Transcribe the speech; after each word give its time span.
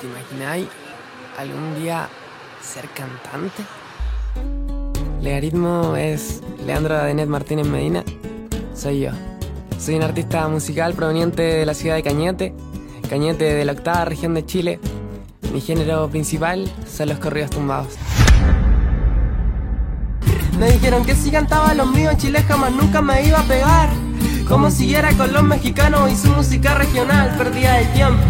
¿Te 0.00 0.06
imagináis 0.06 0.66
algún 1.38 1.74
día 1.80 2.08
ser 2.60 2.88
cantante? 2.88 3.62
Legaritmo 5.20 5.96
es 5.96 6.42
Leandro 6.66 6.96
Adenet 6.96 7.28
Martínez 7.28 7.66
Medina. 7.66 8.02
Soy 8.74 9.00
yo. 9.00 9.10
Soy 9.78 9.96
un 9.96 10.02
artista 10.02 10.48
musical 10.48 10.94
proveniente 10.94 11.42
de 11.42 11.66
la 11.66 11.74
ciudad 11.74 11.96
de 11.96 12.02
Cañete, 12.02 12.54
Cañete 13.08 13.54
de 13.54 13.64
la 13.64 13.72
octava 13.72 14.04
región 14.04 14.34
de 14.34 14.46
Chile. 14.46 14.80
Mi 15.52 15.60
género 15.60 16.08
principal 16.08 16.70
son 16.86 17.10
los 17.10 17.18
corridos 17.18 17.50
tumbados. 17.50 17.94
Me 20.58 20.70
dijeron 20.70 21.04
que 21.04 21.14
si 21.14 21.30
cantaba 21.30 21.74
los 21.74 21.88
míos 21.88 22.14
en 22.22 22.34
jamás 22.34 22.72
nunca 22.72 23.02
me 23.02 23.26
iba 23.26 23.40
a 23.40 23.44
pegar. 23.44 23.90
Como 24.48 24.70
siguiera 24.70 25.12
con 25.16 25.32
los 25.32 25.42
mexicanos 25.42 26.10
y 26.10 26.16
su 26.16 26.28
música 26.28 26.74
regional, 26.74 27.36
perdía 27.36 27.80
el 27.80 27.92
tiempo. 27.92 28.22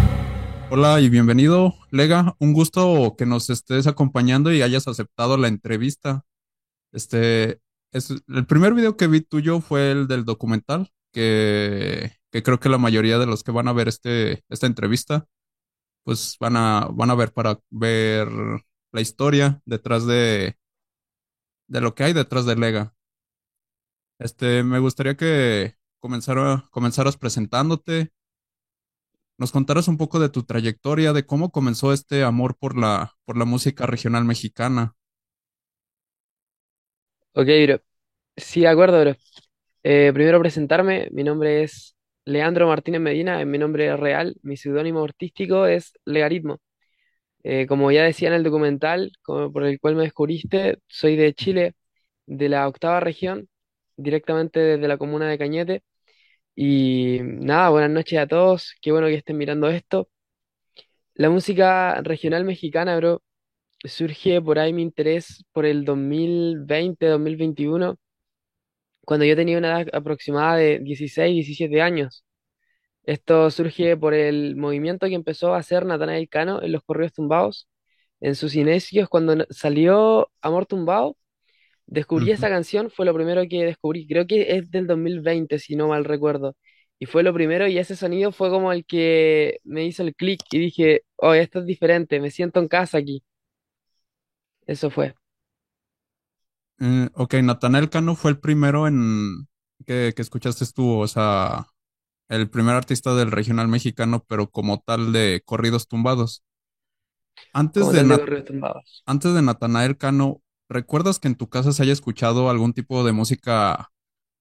Hola 0.75 0.99
y 1.01 1.09
bienvenido, 1.09 1.75
Lega. 1.91 2.35
Un 2.39 2.51
gusto 2.51 3.13
que 3.15 3.27
nos 3.27 3.51
estés 3.51 3.85
acompañando 3.85 4.51
y 4.51 4.63
hayas 4.63 4.87
aceptado 4.87 5.37
la 5.37 5.47
entrevista. 5.47 6.25
Este, 6.91 7.61
es, 7.91 8.09
el 8.09 8.47
primer 8.47 8.73
video 8.73 8.97
que 8.97 9.05
vi 9.05 9.21
tuyo 9.21 9.61
fue 9.61 9.91
el 9.91 10.07
del 10.07 10.25
documental, 10.25 10.91
que, 11.11 12.13
que 12.31 12.41
creo 12.41 12.59
que 12.59 12.69
la 12.69 12.79
mayoría 12.79 13.19
de 13.19 13.27
los 13.27 13.43
que 13.43 13.51
van 13.51 13.67
a 13.67 13.73
ver 13.73 13.87
este, 13.87 14.43
esta 14.49 14.65
entrevista, 14.65 15.27
pues 16.03 16.37
van 16.39 16.57
a, 16.57 16.87
van 16.91 17.11
a 17.11 17.15
ver 17.15 17.33
para 17.33 17.59
ver 17.69 18.27
la 18.91 19.01
historia 19.01 19.61
detrás 19.65 20.07
de, 20.07 20.57
de 21.67 21.81
lo 21.81 21.93
que 21.93 22.05
hay 22.05 22.13
detrás 22.13 22.47
de 22.47 22.55
Lega. 22.55 22.95
Este, 24.17 24.63
me 24.63 24.79
gustaría 24.79 25.15
que 25.15 25.75
comenzara, 25.99 26.67
comenzaras 26.71 27.15
presentándote, 27.15 28.11
nos 29.43 29.51
contaras 29.51 29.89
un 29.89 29.97
poco 29.97 30.21
de 30.21 30.29
tu 30.29 30.43
trayectoria, 30.43 31.11
de 31.11 31.25
cómo 31.25 31.51
comenzó 31.51 31.91
este 31.91 32.23
amor 32.23 32.55
por 32.57 32.77
la, 32.77 33.11
por 33.25 33.37
la 33.37 33.43
música 33.43 33.85
regional 33.85 34.23
mexicana. 34.23 34.95
Ok, 37.33 37.47
bro. 37.67 37.81
Sí, 38.37 38.61
de 38.61 38.67
acuerdo, 38.69 39.01
bro. 39.01 39.15
Eh, 39.83 40.11
primero 40.13 40.39
presentarme, 40.39 41.09
mi 41.11 41.23
nombre 41.23 41.63
es 41.63 41.95
Leandro 42.25 42.67
Martínez 42.67 43.01
Medina, 43.01 43.41
es 43.41 43.47
mi 43.47 43.57
nombre 43.57 43.95
real, 43.97 44.35
mi 44.43 44.57
seudónimo 44.57 45.03
artístico 45.03 45.65
es 45.67 45.93
Legaritmo. 46.05 46.59
Eh, 47.43 47.67
como 47.67 47.91
ya 47.91 48.03
decía 48.03 48.29
en 48.29 48.35
el 48.35 48.43
documental 48.43 49.11
por 49.25 49.65
el 49.65 49.79
cual 49.79 49.95
me 49.95 50.03
descubriste, 50.03 50.79
soy 50.87 51.15
de 51.17 51.33
Chile, 51.33 51.75
de 52.27 52.49
la 52.49 52.67
octava 52.67 52.99
región, 53.01 53.49
directamente 53.97 54.59
desde 54.61 54.87
la 54.87 54.97
comuna 54.97 55.29
de 55.29 55.37
Cañete. 55.39 55.83
Y 56.55 57.19
nada, 57.21 57.69
buenas 57.69 57.89
noches 57.91 58.19
a 58.19 58.27
todos, 58.27 58.73
qué 58.81 58.91
bueno 58.91 59.07
que 59.07 59.15
estén 59.15 59.37
mirando 59.37 59.69
esto. 59.69 60.09
La 61.15 61.29
música 61.29 62.01
regional 62.01 62.43
mexicana, 62.45 62.95
bro, 62.97 63.21
surge 63.85 64.41
por 64.41 64.59
ahí 64.59 64.73
mi 64.73 64.83
interés 64.83 65.45
por 65.53 65.65
el 65.65 65.85
2020, 65.85 67.07
2021, 67.07 67.97
cuando 69.05 69.25
yo 69.25 69.35
tenía 69.35 69.57
una 69.57 69.81
edad 69.81 69.87
aproximada 69.93 70.57
de 70.57 70.79
16, 70.79 71.33
17 71.35 71.81
años. 71.81 72.25
Esto 73.03 73.51
surge 73.51 73.97
por 73.97 74.13
el 74.13 74.55
movimiento 74.55 75.07
que 75.07 75.15
empezó 75.15 75.53
a 75.55 75.59
hacer 75.59 75.85
Natanael 75.85 76.29
Cano 76.29 76.61
en 76.63 76.71
los 76.73 76.83
corridos 76.83 77.13
tumbados. 77.13 77.69
En 78.21 78.35
sus 78.35 78.55
inicios, 78.55 79.09
cuando 79.09 79.45
salió 79.51 80.31
Amor 80.41 80.65
Tumbado, 80.67 81.17
descubrí 81.87 82.31
esa 82.31 82.49
canción, 82.49 82.89
fue 82.91 83.05
lo 83.05 83.13
primero 83.13 83.43
que 83.49 83.65
descubrí. 83.65 84.07
Creo 84.07 84.27
que 84.27 84.57
es 84.57 84.71
del 84.71 84.87
2020, 84.87 85.59
si 85.59 85.75
no 85.75 85.87
mal 85.89 86.05
recuerdo. 86.05 86.55
Y 86.99 87.05
fue 87.07 87.23
lo 87.23 87.33
primero, 87.33 87.67
y 87.67 87.77
ese 87.77 87.95
sonido 87.95 88.31
fue 88.31 88.49
como 88.49 88.71
el 88.71 88.85
que 88.85 89.59
me 89.63 89.85
hizo 89.85 90.03
el 90.03 90.15
clic 90.15 90.41
y 90.51 90.59
dije, 90.59 91.03
oh, 91.17 91.33
esto 91.33 91.59
es 91.59 91.65
diferente, 91.65 92.19
me 92.21 92.31
siento 92.31 92.59
en 92.59 92.67
casa 92.69 92.97
aquí. 92.99 93.23
Eso 94.67 94.89
fue. 94.89 95.15
Eh, 96.79 97.09
ok, 97.15 97.35
Natanael 97.35 97.89
Cano 97.89 98.15
fue 98.15 98.31
el 98.31 98.39
primero 98.39 98.87
en 98.87 99.47
que, 99.85 100.13
que 100.15 100.21
escuchaste 100.21 100.65
tú, 100.73 100.99
o 100.99 101.07
sea, 101.07 101.67
el 102.29 102.49
primer 102.49 102.75
artista 102.75 103.15
del 103.15 103.31
regional 103.31 103.67
mexicano, 103.69 104.25
pero 104.27 104.49
como 104.51 104.81
tal 104.81 105.13
de 105.13 105.43
corridos 105.45 105.87
tumbados. 105.89 106.43
Antes 107.53 107.91
de, 107.91 108.03
de 108.03 108.03
Nat- 108.03 108.19
corridos 108.19 108.45
tumbados. 108.45 109.05
antes 109.07 109.35
de 109.35 109.43
Natanael 109.43 109.97
Cano, 109.97 110.42
¿recuerdas 110.73 111.19
que 111.19 111.27
en 111.29 111.35
tu 111.35 111.49
casa 111.49 111.71
se 111.73 111.83
haya 111.83 111.93
escuchado 111.93 112.49
algún 112.49 112.73
tipo 112.73 113.03
de 113.05 113.13
música 113.13 113.91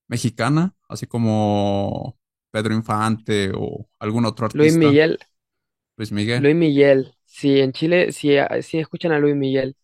mexicana, 0.09 0.75
así 0.88 1.06
como 1.06 2.19
Pedro 2.53 2.75
Infante 2.75 3.53
o 3.56 3.88
algún 4.00 4.26
otro 4.26 4.47
Luis 4.53 4.72
artista? 4.72 4.72
Miguel, 4.72 5.19
Luis 5.97 6.12
Miguel. 6.12 6.44
Luis 6.44 6.54
Miguel. 6.54 7.15
Sí, 7.25 7.60
en 7.60 7.72
Chile 7.72 8.12
sí, 8.12 8.37
sí 8.62 8.78
escuchan 8.78 9.12
a 9.12 9.19
Luis 9.19 9.34
Miguel. 9.37 9.76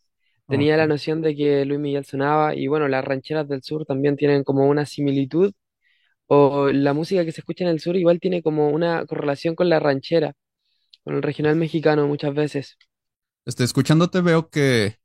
Tenía 0.49 0.77
Ok. 0.77 0.79
la 0.79 0.87
noción 0.87 1.23
de 1.23 1.37
que 1.37 1.65
Luis 1.67 1.81
Miguel 1.81 2.05
sonaba 2.07 2.55
y 2.57 2.69
bueno, 2.69 2.89
las 2.89 3.05
rancheras 3.05 3.49
del 3.49 3.63
sur 3.63 3.87
también 3.87 4.17
tienen 4.17 4.45
como 4.45 4.69
una 4.69 4.87
similitud 4.87 5.53
o 6.29 6.69
la 6.71 6.95
música 6.95 7.25
que 7.25 7.33
se 7.33 7.41
escucha 7.43 7.65
en 7.65 7.71
el 7.71 7.81
sur 7.81 7.97
igual 7.97 8.21
tiene 8.21 8.43
como 8.43 8.71
una 8.71 9.07
correlación 9.07 9.55
con 9.57 9.69
la 9.71 9.81
ranchera, 9.81 10.35
con 11.05 11.17
el 11.17 11.23
regional 11.23 11.57
mexicano 11.57 12.07
muchas 12.09 12.35
veces. 12.35 12.79
Este, 13.47 13.65
escuchándote 13.65 14.21
veo 14.21 14.51
que, 14.51 14.99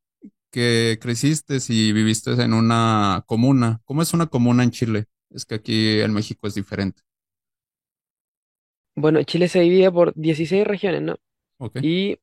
que 0.54 1.00
creciste 1.02 1.58
y 1.70 1.94
viviste 1.94 2.32
en 2.34 2.54
una 2.54 3.24
comuna. 3.28 3.82
¿Cómo 3.86 4.04
es 4.04 4.14
una 4.14 4.28
comuna 4.28 4.64
en 4.64 4.72
Chile? 4.72 5.06
Es 5.32 5.46
que 5.46 5.56
aquí 5.56 6.00
en 6.02 6.14
México 6.14 6.48
es 6.48 6.54
diferente. 6.56 7.02
Bueno, 8.96 9.24
Chile 9.24 9.48
se 9.48 9.60
divide 9.62 9.92
por 9.92 10.14
16 10.16 10.66
regiones, 10.68 11.02
¿no? 11.02 11.16
Y 11.82 12.20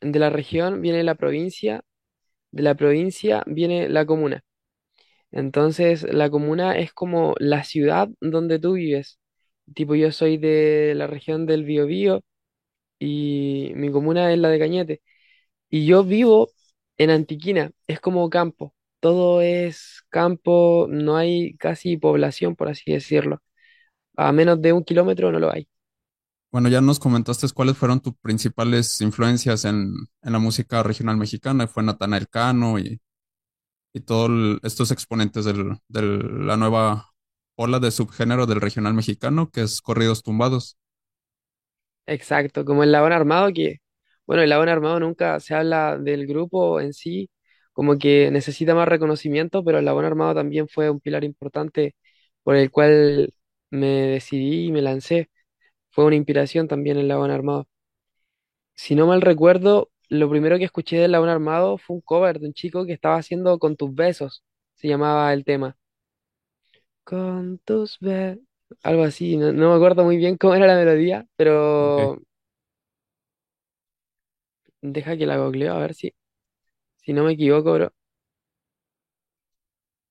de 0.00 0.18
la 0.18 0.30
región 0.30 0.82
viene 0.82 1.04
la 1.04 1.14
provincia, 1.16 1.82
de 2.52 2.62
la 2.62 2.74
provincia 2.76 3.44
viene 3.46 3.88
la 3.88 4.06
comuna. 4.06 4.44
Entonces, 5.32 6.04
la 6.04 6.30
comuna 6.30 6.78
es 6.78 6.92
como 6.92 7.34
la 7.38 7.64
ciudad 7.64 8.08
donde 8.20 8.58
tú 8.60 8.74
vives. 8.74 9.18
Tipo, 9.74 9.94
yo 9.96 10.12
soy 10.12 10.38
de 10.38 10.94
la 10.96 11.06
región 11.08 11.46
del 11.46 11.64
Biobío 11.64 12.22
y 12.98 13.72
mi 13.76 13.90
comuna 13.92 14.32
es 14.32 14.38
la 14.38 14.48
de 14.50 14.58
Cañete. 14.60 15.02
Y 15.70 15.86
yo 15.86 16.04
vivo 16.04 16.50
en 16.98 17.10
Antiquina, 17.10 17.70
es 17.86 18.00
como 18.00 18.28
campo. 18.30 18.74
Todo 19.00 19.42
es 19.42 20.02
campo, 20.10 20.86
no 20.90 21.16
hay 21.16 21.56
casi 21.58 21.96
población, 21.98 22.56
por 22.56 22.68
así 22.68 22.92
decirlo. 22.92 23.42
A 24.16 24.32
menos 24.32 24.62
de 24.62 24.72
un 24.74 24.84
kilómetro 24.84 25.32
no 25.32 25.40
lo 25.40 25.52
hay. 25.52 25.68
Bueno, 26.50 26.68
ya 26.68 26.80
nos 26.80 27.00
comentaste 27.00 27.48
cuáles 27.52 27.76
fueron 27.76 28.00
tus 28.00 28.14
principales 28.16 29.00
influencias 29.00 29.64
en, 29.64 29.92
en 30.22 30.32
la 30.32 30.38
música 30.38 30.82
regional 30.84 31.16
mexicana. 31.16 31.66
Fue 31.66 31.82
Natanael 31.82 32.28
Cano 32.28 32.78
y, 32.78 33.00
y 33.94 34.00
todos 34.00 34.60
estos 34.64 34.90
exponentes 34.92 35.44
del, 35.46 35.78
de 35.88 36.02
la 36.02 36.56
nueva 36.56 37.10
ola 37.56 37.80
de 37.80 37.90
subgénero 37.90 38.46
del 38.46 38.60
regional 38.60 38.94
mexicano, 38.94 39.50
que 39.50 39.62
es 39.62 39.82
corridos 39.82 40.22
tumbados. 40.22 40.78
Exacto, 42.06 42.64
como 42.64 42.82
el 42.82 42.92
Labón 42.92 43.12
Armado, 43.12 43.52
que, 43.52 43.80
bueno, 44.26 44.42
el 44.42 44.50
Labón 44.50 44.68
Armado 44.68 45.00
nunca 45.00 45.40
se 45.40 45.54
habla 45.54 45.98
del 45.98 46.26
grupo 46.26 46.80
en 46.80 46.92
sí, 46.92 47.30
como 47.72 47.98
que 47.98 48.30
necesita 48.30 48.74
más 48.74 48.88
reconocimiento, 48.88 49.64
pero 49.64 49.78
el 49.78 49.84
Labón 49.84 50.04
Armado 50.04 50.34
también 50.34 50.68
fue 50.68 50.90
un 50.90 51.00
pilar 51.00 51.24
importante 51.24 51.94
por 52.42 52.56
el 52.56 52.70
cual 52.70 53.32
me 53.70 53.86
decidí 53.88 54.66
y 54.66 54.72
me 54.72 54.82
lancé. 54.82 55.30
Fue 55.90 56.04
una 56.06 56.16
inspiración 56.16 56.68
también 56.68 56.98
el 56.98 57.08
Labón 57.08 57.30
Armado. 57.32 57.68
Si 58.76 58.94
no 58.94 59.08
mal 59.08 59.20
recuerdo, 59.20 59.90
lo 60.08 60.30
primero 60.30 60.58
que 60.58 60.64
escuché 60.64 60.96
del 60.98 61.10
Labón 61.10 61.28
Armado 61.28 61.76
fue 61.76 61.96
un 61.96 62.02
cover 62.02 62.38
de 62.38 62.46
un 62.46 62.54
chico 62.54 62.86
que 62.86 62.92
estaba 62.92 63.16
haciendo 63.16 63.58
Con 63.58 63.74
tus 63.76 63.92
besos, 63.92 64.44
se 64.76 64.86
llamaba 64.86 65.32
el 65.32 65.44
tema. 65.44 65.76
Con 67.04 67.58
tus 67.64 67.98
besos, 68.00 68.42
algo 68.82 69.02
así, 69.04 69.36
no, 69.36 69.52
no 69.52 69.70
me 69.70 69.76
acuerdo 69.76 70.04
muy 70.04 70.16
bien 70.16 70.36
cómo 70.38 70.54
era 70.54 70.66
la 70.66 70.76
melodía, 70.76 71.26
Ok. 71.78 71.98
pero 71.98 72.18
deja 74.92 75.16
que 75.16 75.26
la 75.26 75.38
googleo 75.38 75.74
a 75.74 75.78
ver 75.80 75.94
si, 75.94 76.14
si 76.96 77.12
no 77.14 77.24
me 77.24 77.32
equivoco, 77.34 77.74
bro. 77.74 77.92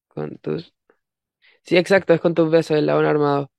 Con 0.08 0.38
tus... 0.38 0.74
Sí, 1.64 1.78
exacto, 1.78 2.14
es 2.14 2.22
con 2.22 2.36
tus 2.36 2.52
besos, 2.52 2.78
el 2.78 2.88
Labón 2.88 3.06
Armado. 3.06 3.52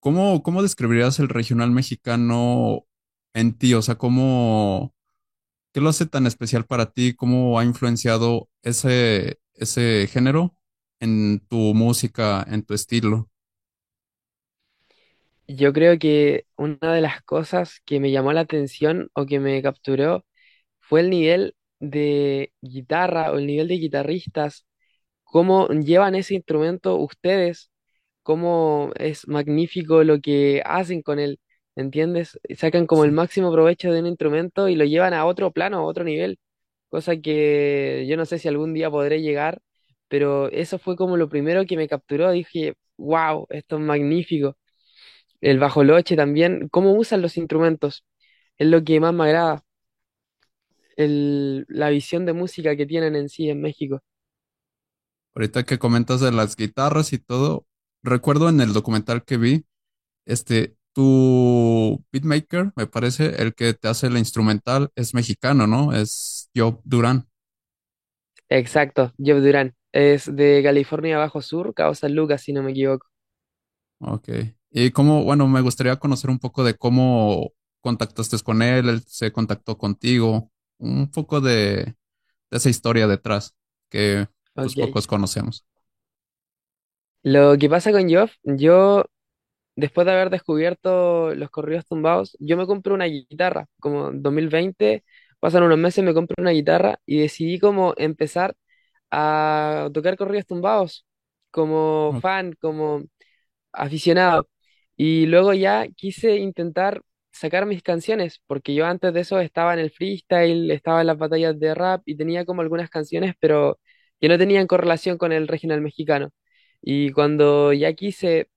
¿Cómo, 0.00 0.42
cómo 0.42 0.62
describirías 0.62 1.18
el 1.18 1.28
regional 1.28 1.70
mexicano 1.72 2.86
en 3.34 3.58
ti? 3.58 3.74
O 3.74 3.82
sea, 3.82 3.96
¿cómo, 3.96 4.94
qué 5.72 5.80
lo 5.80 5.90
hace 5.90 6.06
tan 6.06 6.26
especial 6.26 6.66
para 6.66 6.92
ti? 6.92 7.14
¿Cómo 7.14 7.58
ha 7.60 7.64
influenciado 7.64 8.50
ese, 8.62 9.40
ese 9.54 10.08
género 10.12 10.56
en 11.00 11.40
tu 11.48 11.56
música, 11.74 12.44
en 12.48 12.64
tu 12.64 12.74
estilo? 12.74 13.30
Yo 15.48 15.72
creo 15.72 15.98
que 15.98 16.46
una 16.56 16.92
de 16.94 17.00
las 17.00 17.22
cosas 17.22 17.80
que 17.84 18.00
me 18.00 18.10
llamó 18.10 18.32
la 18.32 18.42
atención 18.42 19.10
o 19.14 19.24
que 19.26 19.40
me 19.40 19.62
capturó 19.62 20.24
fue 20.88 21.00
el 21.00 21.10
nivel 21.10 21.54
de 21.80 22.52
guitarra 22.62 23.32
o 23.32 23.38
el 23.38 23.46
nivel 23.46 23.68
de 23.68 23.76
guitarristas, 23.76 24.66
cómo 25.24 25.68
llevan 25.68 26.14
ese 26.14 26.34
instrumento 26.34 26.96
ustedes, 26.96 27.70
cómo 28.22 28.92
es 28.96 29.28
magnífico 29.28 30.04
lo 30.04 30.20
que 30.20 30.62
hacen 30.64 31.02
con 31.02 31.18
él. 31.20 31.40
¿entiendes? 31.76 32.38
Sacan 32.56 32.86
como 32.86 33.04
el 33.04 33.12
máximo 33.12 33.52
provecho 33.52 33.92
de 33.92 34.00
un 34.00 34.06
instrumento 34.06 34.68
y 34.68 34.74
lo 34.76 34.84
llevan 34.84 35.14
a 35.14 35.26
otro 35.26 35.52
plano, 35.52 35.78
a 35.78 35.84
otro 35.84 36.04
nivel, 36.04 36.38
cosa 36.90 37.16
que 37.18 38.06
yo 38.08 38.16
no 38.16 38.26
sé 38.26 38.38
si 38.38 38.48
algún 38.48 38.74
día 38.74 38.90
podré 38.90 39.22
llegar, 39.22 39.60
pero 40.08 40.50
eso 40.50 40.78
fue 40.78 40.96
como 40.96 41.16
lo 41.16 41.28
primero 41.28 41.66
que 41.66 41.76
me 41.76 41.88
capturó. 41.88 42.30
Dije, 42.32 42.74
wow, 42.96 43.46
esto 43.50 43.76
es 43.76 43.82
magnífico. 43.82 44.56
El 45.40 45.58
bajoloche 45.58 46.16
también, 46.16 46.68
cómo 46.70 46.92
usan 46.94 47.22
los 47.22 47.36
instrumentos, 47.36 48.04
es 48.58 48.68
lo 48.68 48.84
que 48.84 49.00
más 49.00 49.14
me 49.14 49.24
agrada, 49.24 49.64
el, 50.98 51.64
la 51.68 51.88
visión 51.90 52.26
de 52.26 52.34
música 52.34 52.76
que 52.76 52.84
tienen 52.84 53.16
en 53.16 53.28
sí 53.28 53.48
en 53.48 53.62
México. 53.62 54.00
Ahorita 55.34 55.64
que 55.64 55.78
comentas 55.78 56.20
de 56.20 56.32
las 56.32 56.56
guitarras 56.56 57.12
y 57.12 57.18
todo, 57.18 57.64
recuerdo 58.02 58.48
en 58.48 58.60
el 58.60 58.72
documental 58.72 59.24
que 59.24 59.36
vi, 59.36 59.64
este, 60.26 60.76
tu 60.92 62.04
beatmaker, 62.12 62.72
me 62.74 62.88
parece, 62.88 63.40
el 63.40 63.54
que 63.54 63.72
te 63.74 63.86
hace 63.88 64.10
la 64.10 64.18
instrumental 64.18 64.90
es 64.96 65.14
mexicano, 65.14 65.68
¿no? 65.68 65.94
Es 65.94 66.50
Job 66.56 66.80
Durán. 66.84 67.28
Exacto, 68.48 69.12
Job 69.18 69.40
Durán. 69.40 69.74
Es 69.92 70.34
de 70.34 70.60
California 70.64 71.18
Bajo 71.18 71.40
Sur, 71.40 71.72
Cabo 71.74 71.94
San 71.94 72.14
Lucas, 72.14 72.42
si 72.42 72.52
no 72.52 72.62
me 72.64 72.72
equivoco. 72.72 73.06
Ok. 74.00 74.28
Y 74.70 74.90
cómo, 74.90 75.22
bueno, 75.22 75.46
me 75.46 75.60
gustaría 75.60 75.96
conocer 75.96 76.30
un 76.30 76.40
poco 76.40 76.64
de 76.64 76.74
cómo 76.74 77.52
contactaste 77.80 78.36
con 78.42 78.62
él, 78.62 78.88
él 78.88 79.02
se 79.06 79.32
contactó 79.32 79.78
contigo, 79.78 80.50
un 80.78 81.10
poco 81.10 81.40
de, 81.40 81.96
de 82.50 82.56
esa 82.58 82.70
historia 82.70 83.06
detrás 83.08 83.56
que 83.90 84.28
pues 84.54 84.76
pocos 84.76 85.06
conocemos. 85.06 85.66
Lo 87.22 87.56
que 87.58 87.68
pasa 87.68 87.92
con 87.92 88.08
Job, 88.12 88.30
yo, 88.44 89.04
después 89.76 90.06
de 90.06 90.12
haber 90.12 90.30
descubierto 90.30 91.34
los 91.34 91.50
corridos 91.50 91.86
tumbados, 91.86 92.36
yo 92.40 92.56
me 92.56 92.66
compré 92.66 92.94
una 92.94 93.06
guitarra, 93.06 93.66
como 93.80 94.10
en 94.10 94.22
2020, 94.22 95.04
pasan 95.40 95.64
unos 95.64 95.78
meses, 95.78 96.04
me 96.04 96.14
compré 96.14 96.36
una 96.40 96.52
guitarra 96.52 97.00
y 97.06 97.20
decidí 97.20 97.58
como 97.60 97.94
empezar 97.98 98.56
a 99.10 99.90
tocar 99.94 100.16
corridos 100.18 100.46
tumbados, 100.46 101.06
como 101.52 102.14
fan, 102.20 102.54
como 102.60 103.04
aficionado. 103.72 104.48
Y 104.96 105.26
luego 105.26 105.54
ya 105.54 105.86
quise 105.96 106.36
intentar 106.38 107.02
sacar 107.32 107.66
mis 107.66 107.82
canciones, 107.82 108.42
porque 108.46 108.74
yo 108.74 108.86
antes 108.86 109.12
de 109.14 109.20
eso 109.20 109.40
estaba 109.40 109.74
en 109.74 109.80
el 109.80 109.90
freestyle, 109.90 110.70
estaba 110.70 111.00
en 111.02 111.06
las 111.08 111.18
batallas 111.18 111.58
de 111.58 111.74
rap 111.74 112.02
y 112.06 112.16
tenía 112.16 112.44
como 112.44 112.62
algunas 112.62 112.90
canciones, 112.90 113.34
pero 113.40 113.78
que 114.20 114.28
no 114.28 114.38
tenían 114.38 114.66
correlación 114.66 115.18
con 115.18 115.32
el 115.32 115.48
regional 115.48 115.80
mexicano. 115.80 116.30
Y 116.82 117.12
cuando 117.12 117.72
ya 117.72 117.92
quise 117.94 118.50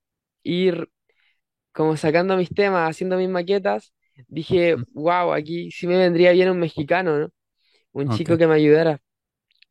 ir 0.44 0.89
como 1.73 1.97
sacando 1.97 2.38
mis 2.38 2.50
temas, 2.50 2.89
haciendo 2.89 3.18
mis 3.18 3.29
maquetas, 3.29 3.94
dije, 4.27 4.75
wow, 4.94 5.33
aquí 5.33 5.71
sí 5.71 5.88
me 5.88 5.97
vendría 5.97 6.31
bien 6.31 6.50
un 6.50 6.59
mexicano, 6.59 7.18
¿no? 7.19 7.29
Un 7.94 8.09
chico 8.09 8.38
que 8.38 8.47
me 8.47 8.56
ayudara. 8.56 9.01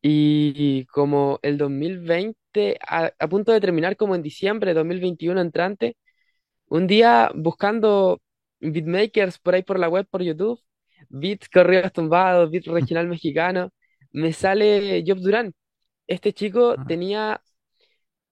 Y 0.03 0.87
como 0.87 1.39
el 1.43 1.59
2020, 1.59 2.79
a, 2.87 3.13
a 3.19 3.29
punto 3.29 3.53
de 3.53 3.61
terminar 3.61 3.97
como 3.97 4.15
en 4.15 4.23
diciembre 4.23 4.71
de 4.73 4.75
2021 4.77 5.41
entrante, 5.41 5.97
un 6.69 6.87
día 6.87 7.31
buscando 7.35 8.21
beatmakers 8.61 9.39
por 9.39 9.55
ahí 9.55 9.63
por 9.63 9.79
la 9.79 9.89
web, 9.89 10.07
por 10.11 10.23
YouTube, 10.23 10.61
beats 11.09 11.49
corridos 11.49 11.93
tumbados, 11.93 12.51
beat 12.51 12.67
regional 12.67 13.09
mexicano, 13.09 13.71
me 14.13 14.33
sale 14.33 15.03
Job 15.07 15.19
Durán. 15.21 15.55
Este 16.07 16.33
chico 16.33 16.77
tenía 16.87 17.43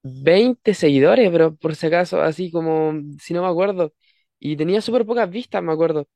20 0.02 0.74
seguidores, 0.74 1.30
pero 1.30 1.56
por 1.56 1.74
si 1.76 1.86
acaso, 1.86 2.20
así 2.22 2.50
como, 2.50 2.94
si 3.20 3.34
no 3.34 3.42
me 3.42 3.48
acuerdo, 3.48 3.94
y 4.38 4.56
tenía 4.56 4.80
súper 4.80 5.06
pocas 5.06 5.30
vistas, 5.30 5.62
me 5.62 5.72
acuerdo. 5.72 6.08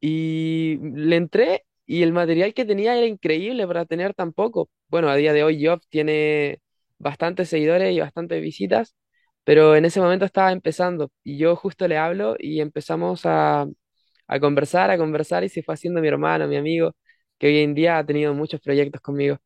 Y 0.00 0.78
le 0.82 1.16
entré 1.16 1.64
y 1.86 2.02
el 2.02 2.12
material 2.12 2.54
que 2.54 2.64
tenía 2.64 2.96
era 2.96 3.06
increíble 3.06 3.66
para 3.66 3.84
tener 3.86 4.14
tan 4.14 4.32
poco. 4.32 4.70
Bueno, 4.88 5.08
a 5.08 5.16
día 5.16 5.32
de 5.32 5.44
hoy 5.44 5.64
Job 5.64 5.80
tiene 5.90 6.60
bastantes 6.98 7.48
seguidores 7.48 7.94
y 7.94 8.00
bastantes 8.00 8.40
visitas, 8.42 8.96
pero 9.44 9.76
en 9.76 9.84
ese 9.86 10.00
momento 10.00 10.24
estaba 10.24 10.52
empezando 10.52 11.10
y 11.24 11.38
yo 11.38 11.56
justo 11.56 11.88
le 11.88 11.98
hablo 11.98 12.36
y 12.38 12.60
empezamos 12.60 13.22
a, 13.26 13.66
a 14.28 14.40
conversar, 14.40 14.90
a 14.90 14.98
conversar 14.98 15.44
y 15.44 15.48
se 15.50 15.62
fue 15.62 15.74
haciendo 15.74 16.00
mi 16.00 16.08
hermano, 16.08 16.46
mi 16.48 16.56
amigo, 16.56 16.92
que 17.38 17.48
hoy 17.48 17.58
en 17.60 17.74
día 17.74 17.98
ha 17.98 18.06
tenido 18.06 18.34
muchos 18.34 18.60
proyectos 18.60 19.00
conmigo. 19.02 19.38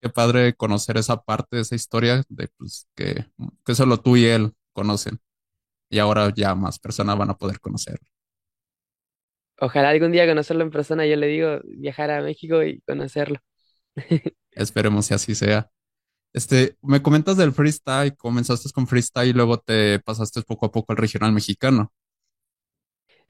qué 0.00 0.08
padre 0.10 0.54
conocer 0.54 0.96
esa 0.98 1.22
parte 1.22 1.56
de 1.56 1.62
esa 1.62 1.74
historia 1.74 2.22
de 2.28 2.48
pues, 2.56 2.88
que, 2.94 3.26
que 3.64 3.74
solo 3.74 3.98
tú 3.98 4.16
y 4.16 4.26
él 4.26 4.54
conocen. 4.72 5.20
Y 5.90 5.98
ahora 6.00 6.32
ya 6.34 6.54
más 6.54 6.78
personas 6.80 7.18
van 7.18 7.30
a 7.30 7.38
poder 7.38 7.60
conocerlo. 7.60 8.06
Ojalá 9.60 9.90
algún 9.90 10.10
día 10.12 10.26
conocerlo 10.26 10.62
en 10.64 10.70
persona, 10.70 11.06
yo 11.06 11.16
le 11.16 11.26
digo, 11.28 11.60
viajar 11.64 12.10
a 12.10 12.22
México 12.22 12.62
y 12.62 12.80
conocerlo. 12.82 13.38
Esperemos 14.52 15.06
si 15.06 15.14
así 15.14 15.34
sea. 15.34 15.70
Este, 16.32 16.76
me 16.82 17.02
comentas 17.02 17.36
del 17.36 17.52
freestyle, 17.52 18.16
comenzaste 18.16 18.70
con 18.72 18.86
freestyle 18.86 19.28
y 19.30 19.32
luego 19.32 19.58
te 19.60 19.98
pasaste 20.00 20.42
poco 20.42 20.66
a 20.66 20.72
poco 20.72 20.92
al 20.92 20.98
regional 20.98 21.32
mexicano. 21.32 21.92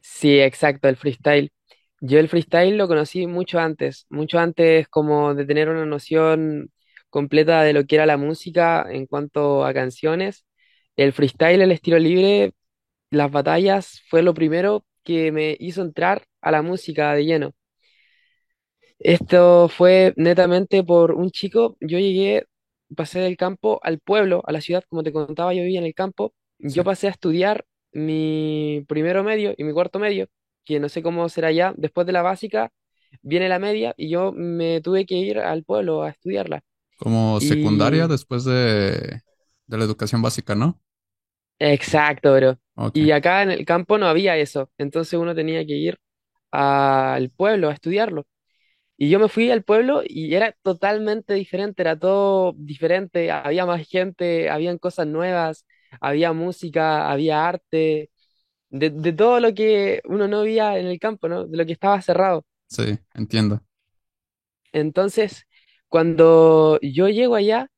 Sí, 0.00 0.41
exacto, 0.41 0.88
el 0.88 0.97
freestyle. 0.97 1.52
Yo 2.00 2.19
el 2.19 2.29
freestyle 2.29 2.76
lo 2.76 2.88
conocí 2.88 3.26
mucho 3.26 3.58
antes, 3.58 4.06
mucho 4.11 4.38
antes 4.38 4.88
como 4.88 5.35
de 5.35 5.44
tener 5.47 5.69
una 5.69 5.85
noción 5.87 6.70
completa 7.11 7.62
de 7.62 7.73
lo 7.75 7.85
que 7.87 7.97
era 7.97 8.06
la 8.06 8.17
música 8.17 8.87
en 8.91 9.06
cuanto 9.06 9.64
a 9.64 9.75
canciones. 9.75 10.47
El 10.97 11.12
freestyle, 11.12 11.61
el 11.62 11.73
estilo 11.73 11.99
libre, 11.99 12.52
las 13.11 13.31
batallas 13.31 14.02
fue 14.11 14.23
lo 14.23 14.35
primero 14.35 14.85
que 15.05 15.32
me 15.32 15.56
hizo 15.61 15.82
entrar 15.82 16.25
a 16.41 16.50
la 16.52 16.62
música 16.62 17.14
de 17.14 17.25
lleno. 17.26 17.52
Esto 18.99 19.69
fue 19.69 20.12
netamente 20.17 20.85
por 20.85 21.12
un 21.12 21.31
chico. 21.31 21.76
Yo 21.81 21.99
llegué, 21.99 22.47
pasé 22.97 23.21
del 23.21 23.37
campo 23.37 23.81
al 23.83 23.99
pueblo, 24.01 24.43
a 24.47 24.53
la 24.53 24.61
ciudad, 24.61 24.85
como 24.89 25.03
te 25.03 25.13
contaba, 25.13 25.55
yo 25.55 25.63
vivía 25.63 25.81
en 25.81 25.87
el 25.87 25.95
campo. 25.95 26.35
Sí. 26.67 26.69
Yo 26.73 26.85
pasé 26.85 27.09
a 27.09 27.11
estudiar 27.11 27.65
mi 27.93 28.85
primero 28.89 29.25
medio 29.25 29.55
y 29.57 29.65
mi 29.65 29.73
cuarto 29.73 29.99
medio, 29.99 30.29
que 30.65 30.81
no 30.81 30.89
sé 30.89 31.03
cómo 31.03 31.29
será 31.29 31.51
ya. 31.53 31.73
Después 31.77 32.07
de 32.07 32.13
la 32.13 32.23
básica 32.23 32.71
viene 33.23 33.49
la 33.49 33.59
media 33.59 33.95
y 33.97 34.11
yo 34.11 34.33
me 34.33 34.81
tuve 34.81 35.07
que 35.07 35.17
ir 35.17 35.39
al 35.41 35.65
pueblo 35.65 36.03
a 36.03 36.11
estudiarla. 36.11 36.63
Como 36.97 37.41
secundaria 37.41 38.07
Y 38.07 38.09
después 38.09 38.45
de, 38.45 39.23
de 39.67 39.79
la 39.79 39.85
educación 39.85 40.21
básica, 40.23 40.55
¿no? 40.55 40.81
exacto, 41.59 42.35
bro. 42.35 42.59
Y 42.93 43.11
acá 43.13 43.43
en 43.43 43.51
el 43.51 43.65
campo 43.65 43.99
no 43.99 44.07
había 44.07 44.37
eso, 44.37 44.71
entonces 44.79 45.15
uno 45.19 45.35
tenía 45.35 45.65
que 45.67 45.75
ir 45.77 45.99
al 46.53 47.31
pueblo 47.31 47.69
a 47.71 47.75
estudiarlo. 47.75 48.27
Y 49.00 49.11
yo 49.11 49.21
me 49.21 49.28
fui 49.30 49.50
al 49.50 49.64
pueblo 49.64 50.02
y 50.07 50.35
era 50.37 50.54
totalmente 50.62 51.35
diferente, 51.35 51.83
era 51.83 51.99
todo 51.99 52.54
diferente, 52.59 53.33
había 53.33 53.66
más 53.66 53.88
gente, 53.88 54.50
habían 54.50 54.78
cosas 54.78 55.09
nuevas, 55.09 55.66
había 56.02 56.33
música, 56.35 57.11
había 57.11 57.49
arte, 57.49 58.11
de, 58.71 58.90
de 58.90 59.12
todo 59.14 59.40
lo 59.40 59.54
que 59.54 60.02
uno 60.07 60.28
no 60.28 60.42
veía 60.42 60.78
en 60.78 60.87
el 60.87 60.99
campo, 61.00 61.28
¿no? 61.28 61.47
De 61.47 61.57
lo 61.59 61.66
que 61.66 61.73
estaba 61.75 62.02
cerrado. 62.02 62.45
sí, 62.69 62.99
entiendo. 63.14 63.62
Entonces, 64.73 65.47
cuando 65.88 66.78
yo 66.83 67.09
llego 67.09 67.35
allá, 67.35 67.69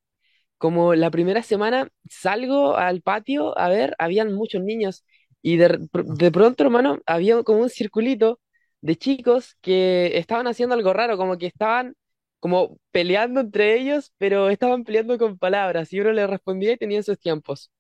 como 0.59 0.95
la 0.97 1.13
primera 1.13 1.43
semana, 1.45 1.91
salgo 2.11 2.77
al 2.79 3.03
patio 3.03 3.59
a 3.59 3.71
ver, 3.71 3.97
habían 4.01 4.35
muchos 4.35 4.63
niños 4.65 5.07
y 5.43 5.59
de, 5.59 5.81
Ah, 5.95 6.19
de 6.19 6.33
pronto, 6.33 6.65
hermano, 6.65 7.01
había 7.07 7.43
como 7.45 7.61
un 7.63 7.71
circulito 7.71 8.41
de 8.83 8.97
chicos 8.99 9.57
que 9.63 10.19
estaban 10.19 10.49
haciendo 10.49 10.77
algo 10.77 10.95
raro, 10.95 11.19
como 11.19 11.39
que 11.39 11.47
estaban 11.49 11.97
como 12.41 12.79
peleando 12.93 13.41
entre 13.43 13.77
ellos, 13.81 14.13
pero 14.19 14.51
estaban 14.51 14.85
peleando 14.85 15.19
con 15.19 15.39
palabras 15.39 15.93
y 15.95 16.01
uno 16.01 16.13
le 16.13 16.27
respondía 16.29 16.75
y 16.75 16.79
tenía 16.79 17.03
sus 17.05 17.19
tiempos. 17.21 17.73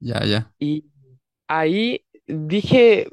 Ya, 0.00 0.20
ya. 0.24 0.52
Y 0.58 0.86
ahí 1.48 2.04
dije, 2.26 3.08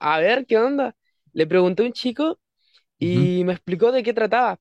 a 0.00 0.20
ver, 0.20 0.46
¿qué 0.46 0.58
onda? 0.58 0.96
Le 1.32 1.46
pregunté 1.46 1.82
a 1.84 1.86
un 1.86 1.92
chico 1.92 2.40
Ujú. 3.00 3.28
y 3.28 3.44
me 3.46 3.54
explicó 3.54 3.92
de 3.92 4.02
qué 4.02 4.14
trataba. 4.14 4.60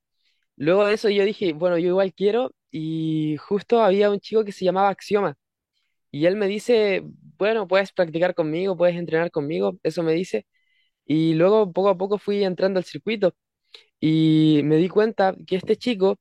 Luego 0.57 0.85
de 0.85 0.95
eso 0.95 1.09
yo 1.09 1.25
dije, 1.25 1.53
bueno, 1.53 1.77
yo 1.77 1.89
igual 1.89 2.13
quiero 2.15 2.53
y 2.71 3.37
justo 3.39 3.83
había 3.83 4.11
un 4.11 4.19
chico 4.19 4.45
que 4.45 4.51
se 4.53 4.65
llamaba 4.65 4.89
Axioma. 4.89 5.37
Y 6.11 6.25
él 6.27 6.35
me 6.37 6.47
dice, 6.47 7.03
bueno, 7.37 7.67
puedes 7.67 7.91
practicar 7.93 8.35
conmigo, 8.35 8.77
puedes 8.77 8.95
entrenar 8.97 9.31
conmigo, 9.31 9.77
eso 9.83 10.03
me 10.03 10.13
dice. 10.13 10.47
Y 11.11 11.33
luego 11.35 11.71
poco 11.73 11.89
a 11.89 11.97
poco 11.97 12.17
fui 12.17 12.43
entrando 12.43 12.79
al 12.79 12.85
circuito 12.85 13.35
y 14.01 14.61
me 14.65 14.77
di 14.77 14.89
cuenta 14.89 15.35
que 15.47 15.57
este 15.57 15.77
chico, 15.77 16.17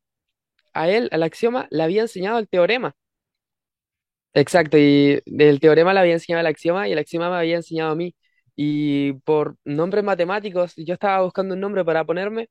a 0.74 0.88
él, 0.90 1.08
al 1.12 1.22
axioma, 1.24 1.68
le 1.72 1.82
había 1.84 2.02
enseñado 2.02 2.38
el 2.40 2.48
teorema. 2.48 2.94
Exacto, 4.32 4.78
y 4.78 5.20
el 5.26 5.58
teorema 5.60 5.92
le 5.92 6.00
había 6.00 6.12
enseñado 6.14 6.40
el 6.40 6.46
axioma 6.46 6.88
y 6.88 6.92
el 6.92 6.98
axioma 6.98 7.30
me 7.30 7.36
había 7.36 7.56
enseñado 7.56 7.90
a 7.92 7.96
mí. 7.96 8.14
Y 8.54 9.14
por 9.24 9.56
nombres 9.64 10.04
matemáticos, 10.04 10.74
yo 10.76 10.94
estaba 10.94 11.22
buscando 11.24 11.54
un 11.54 11.60
nombre 11.60 11.84
para 11.84 12.04
ponerme. 12.04 12.48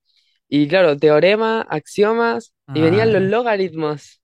Y 0.50 0.67
claro, 0.67 0.98
teorema, 0.98 1.62
axiomas, 1.69 2.53
y 2.74 2.81
venían 2.81 3.13
los 3.13 3.22
Ah, 3.22 3.24
logaritmos. 3.24 4.22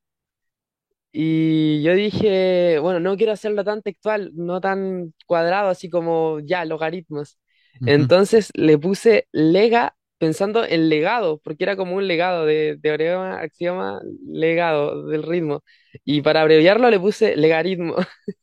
Y 1.11 1.81
yo 1.83 1.93
dije, 1.95 2.77
bueno, 2.79 2.99
no 2.99 3.15
quiero 3.17 3.31
hacerlo 3.33 3.63
tan 3.63 3.81
textual, 3.81 4.31
no 4.35 4.59
tan 4.59 5.13
cuadrado, 5.25 5.69
así 5.69 5.89
como 5.89 6.39
ya, 6.41 6.65
logaritmos. 6.65 7.39
Entonces 7.85 8.51
le 8.55 8.77
puse 8.77 9.27
lega 9.31 9.95
pensando 10.17 10.63
en 10.65 10.89
legado, 10.89 11.39
porque 11.43 11.63
era 11.65 11.75
como 11.75 11.95
un 11.95 12.07
legado 12.07 12.45
de 12.45 12.79
teorema, 12.81 13.39
axioma, 13.39 14.01
legado 14.27 15.07
del 15.07 15.23
ritmo. 15.23 15.63
Y 16.05 16.21
para 16.21 16.41
abreviarlo 16.41 16.89
le 16.89 16.99
puse 16.99 17.35
legaritmo. 17.35 17.95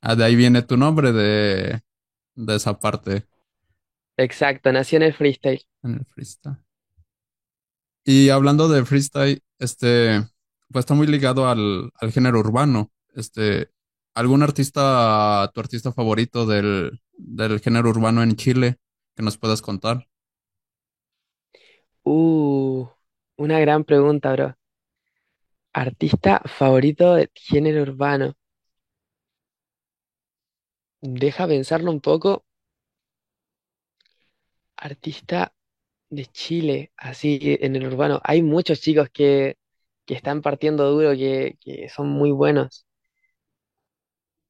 Ah, 0.00 0.14
de 0.16 0.24
ahí 0.24 0.36
viene 0.36 0.62
tu 0.62 0.76
nombre 0.76 1.12
de, 1.12 1.80
de 2.36 2.56
esa 2.56 2.78
parte 2.78 3.26
Exacto, 4.18 4.70
nació 4.70 4.98
en 4.98 5.04
el 5.04 5.14
freestyle. 5.14 5.64
en 5.82 5.94
el 5.94 6.04
freestyle. 6.04 6.58
Y 8.04 8.30
hablando 8.30 8.68
de 8.68 8.84
freestyle, 8.84 9.42
este, 9.58 10.22
pues 10.70 10.82
está 10.84 10.94
muy 10.94 11.06
ligado 11.06 11.48
al, 11.48 11.90
al 11.94 12.12
género 12.12 12.40
urbano. 12.40 12.90
Este, 13.14 13.70
¿algún 14.14 14.42
artista, 14.42 15.50
tu 15.54 15.60
artista 15.60 15.92
favorito 15.92 16.46
del, 16.46 17.00
del 17.18 17.60
género 17.60 17.90
urbano 17.90 18.22
en 18.22 18.36
Chile 18.36 18.78
que 19.16 19.22
nos 19.22 19.38
puedas 19.38 19.62
contar? 19.62 20.08
Uh, 22.04 22.88
una 23.36 23.60
gran 23.60 23.84
pregunta, 23.84 24.32
bro. 24.32 24.54
Artista 25.72 26.42
favorito 26.44 27.14
de 27.14 27.30
género 27.34 27.80
urbano. 27.80 28.34
Deja 31.02 31.48
pensarlo 31.48 31.90
un 31.90 32.00
poco. 32.00 32.44
Artista 34.76 35.52
de 36.10 36.26
Chile, 36.26 36.92
así 36.98 37.40
en 37.62 37.76
el 37.76 37.86
urbano. 37.88 38.20
Hay 38.24 38.42
muchos 38.42 38.80
chicos 38.82 39.10
que, 39.12 39.58
que 40.06 40.14
están 40.14 40.42
partiendo 40.42 40.90
duro, 40.92 41.12
que, 41.12 41.58
que 41.62 41.90
son 41.90 42.08
muy 42.10 42.32
buenos. 42.32 42.87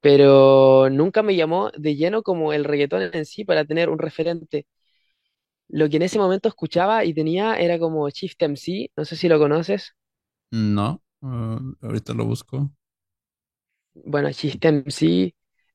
Pero 0.01 0.89
nunca 0.91 1.23
me 1.23 1.37
llamó 1.37 1.71
de 1.77 1.97
lleno 1.97 2.23
como 2.23 2.53
el 2.53 2.65
reggaetón 2.65 3.11
en 3.15 3.25
sí 3.27 3.45
para 3.45 3.65
tener 3.65 3.89
un 3.91 3.99
referente. 3.99 4.67
Lo 5.69 5.89
que 5.89 5.97
en 5.97 6.03
ese 6.03 6.19
momento 6.19 6.49
escuchaba 6.49 7.07
y 7.07 7.15
tenía 7.15 7.57
era 7.57 7.79
como 7.79 8.07
Shift 8.11 8.43
MC, 8.43 8.91
no 8.97 9.05
sé 9.07 9.17
si 9.17 9.29
lo 9.29 9.39
conoces. 9.39 9.95
No, 10.51 11.03
ah, 11.23 11.59
ahorita 11.83 12.13
lo 12.15 12.25
busco. 12.27 12.71
Bueno, 13.95 14.31
Shift 14.31 14.65
MC 14.65 15.35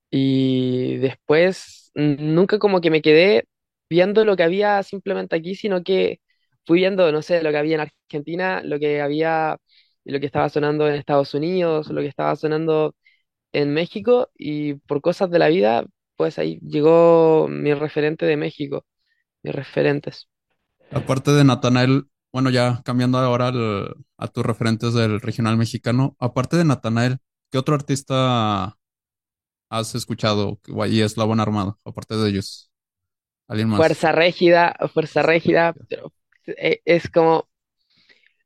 y 0.10 0.98
después 0.98 1.92
nunca 1.96 2.60
como 2.60 2.82
que 2.82 2.90
me 2.92 3.02
quedé 3.02 3.46
viendo 3.90 4.26
lo 4.26 4.36
que 4.38 4.44
había 4.44 4.82
simplemente 4.84 5.36
aquí, 5.36 5.56
sino 5.56 5.84
que 5.84 6.20
fui 6.66 6.80
viendo, 6.80 7.12
no 7.12 7.22
sé, 7.22 7.44
lo 7.44 7.52
que 7.52 7.58
había 7.58 7.76
en 7.76 7.82
Argentina, 7.82 8.62
lo 8.64 8.80
que 8.80 9.02
había, 9.02 9.58
lo 10.06 10.20
que 10.20 10.26
estaba 10.26 10.50
sonando 10.50 10.88
en 10.88 10.96
Estados 10.96 11.34
Unidos, 11.34 11.90
lo 11.90 12.02
que 12.02 12.08
estaba 12.08 12.36
sonando 12.36 12.96
en 13.54 13.74
México 13.74 14.32
y 14.38 14.76
por 14.76 15.02
cosas 15.02 15.30
de 15.32 15.40
la 15.40 15.50
vida, 15.50 15.86
pues 16.18 16.40
ahí 16.40 16.60
llegó 16.62 17.48
mi 17.50 17.74
referente 17.74 18.26
de 18.26 18.38
México, 18.38 18.86
mis 19.44 19.56
referentes. 19.56 20.30
Aparte 20.92 21.32
de 21.32 21.44
Natanael, 21.44 22.06
bueno, 22.32 22.50
ya 22.50 22.82
cambiando 22.86 23.18
ahora 23.18 23.48
al- 23.50 23.96
a 24.18 24.28
tus 24.28 24.46
referentes 24.46 24.94
del 24.94 25.20
regional 25.22 25.58
mexicano, 25.58 26.16
aparte 26.20 26.58
de 26.58 26.66
Natanael, 26.66 27.18
¿qué 27.52 27.58
otro 27.58 27.76
artista 27.76 28.78
has 29.70 29.96
escuchado? 29.96 30.60
Y 30.90 31.02
Eslabón 31.02 31.40
Armado, 31.40 31.80
aparte 31.86 32.16
de 32.18 32.30
ellos. 32.30 32.72
¿Alguien 33.48 33.70
más? 33.70 33.80
Fuerza 33.80 34.12
Régida, 34.12 34.76
Fuerza 34.94 35.22
Régida, 35.22 35.74
pero 35.90 36.14
e- 36.48 36.82
es 36.86 37.10
como 37.10 37.48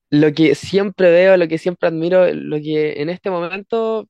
lo 0.10 0.34
que 0.34 0.56
siempre 0.56 1.12
veo, 1.12 1.38
lo 1.38 1.48
que 1.48 1.58
siempre 1.58 1.90
admiro, 1.90 2.32
lo 2.34 2.58
que 2.58 3.02
en 3.02 3.10
este 3.10 3.30
momento 3.30 4.02
es 4.04 4.08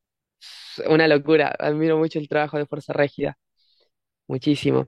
una 0.87 1.07
locura. 1.07 1.55
Admiro 1.59 1.97
mucho 1.97 2.19
el 2.19 2.27
trabajo 2.29 2.57
de 2.57 2.65
Fuerza 2.65 2.93
Régida, 2.93 3.37
muchísimo. 4.27 4.87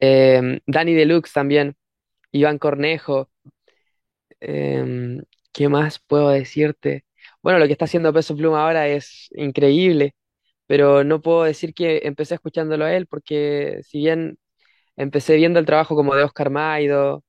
Eh, 0.00 0.60
Dani 0.66 0.94
Deluxe 0.94 1.32
también, 1.32 1.76
Iván 2.32 2.58
Cornejo. 2.58 3.30
eh, 4.40 5.20
¿qué 5.52 5.68
más 5.68 6.00
puedo 6.06 6.30
decirte? 6.30 7.04
Bueno, 7.42 7.58
lo 7.58 7.66
que 7.66 7.72
está 7.72 7.84
haciendo 7.86 8.12
Peso 8.12 8.36
Pluma 8.36 8.64
ahora 8.64 8.88
es 8.88 9.28
increíble, 9.34 10.14
pero 10.66 11.04
no 11.04 11.22
puedo 11.22 11.44
decir 11.44 11.74
que 11.74 12.00
empecé 12.04 12.34
escuchándolo 12.36 12.84
a 12.84 12.94
él, 12.96 13.06
porque 13.06 13.80
si 13.84 13.98
bien 13.98 14.38
empecé 14.96 15.36
viendo 15.36 15.60
el 15.60 15.66
trabajo 15.66 15.96
como 15.96 16.14
de 16.16 16.24
Oscar 16.24 16.50
Maido, 16.50 17.24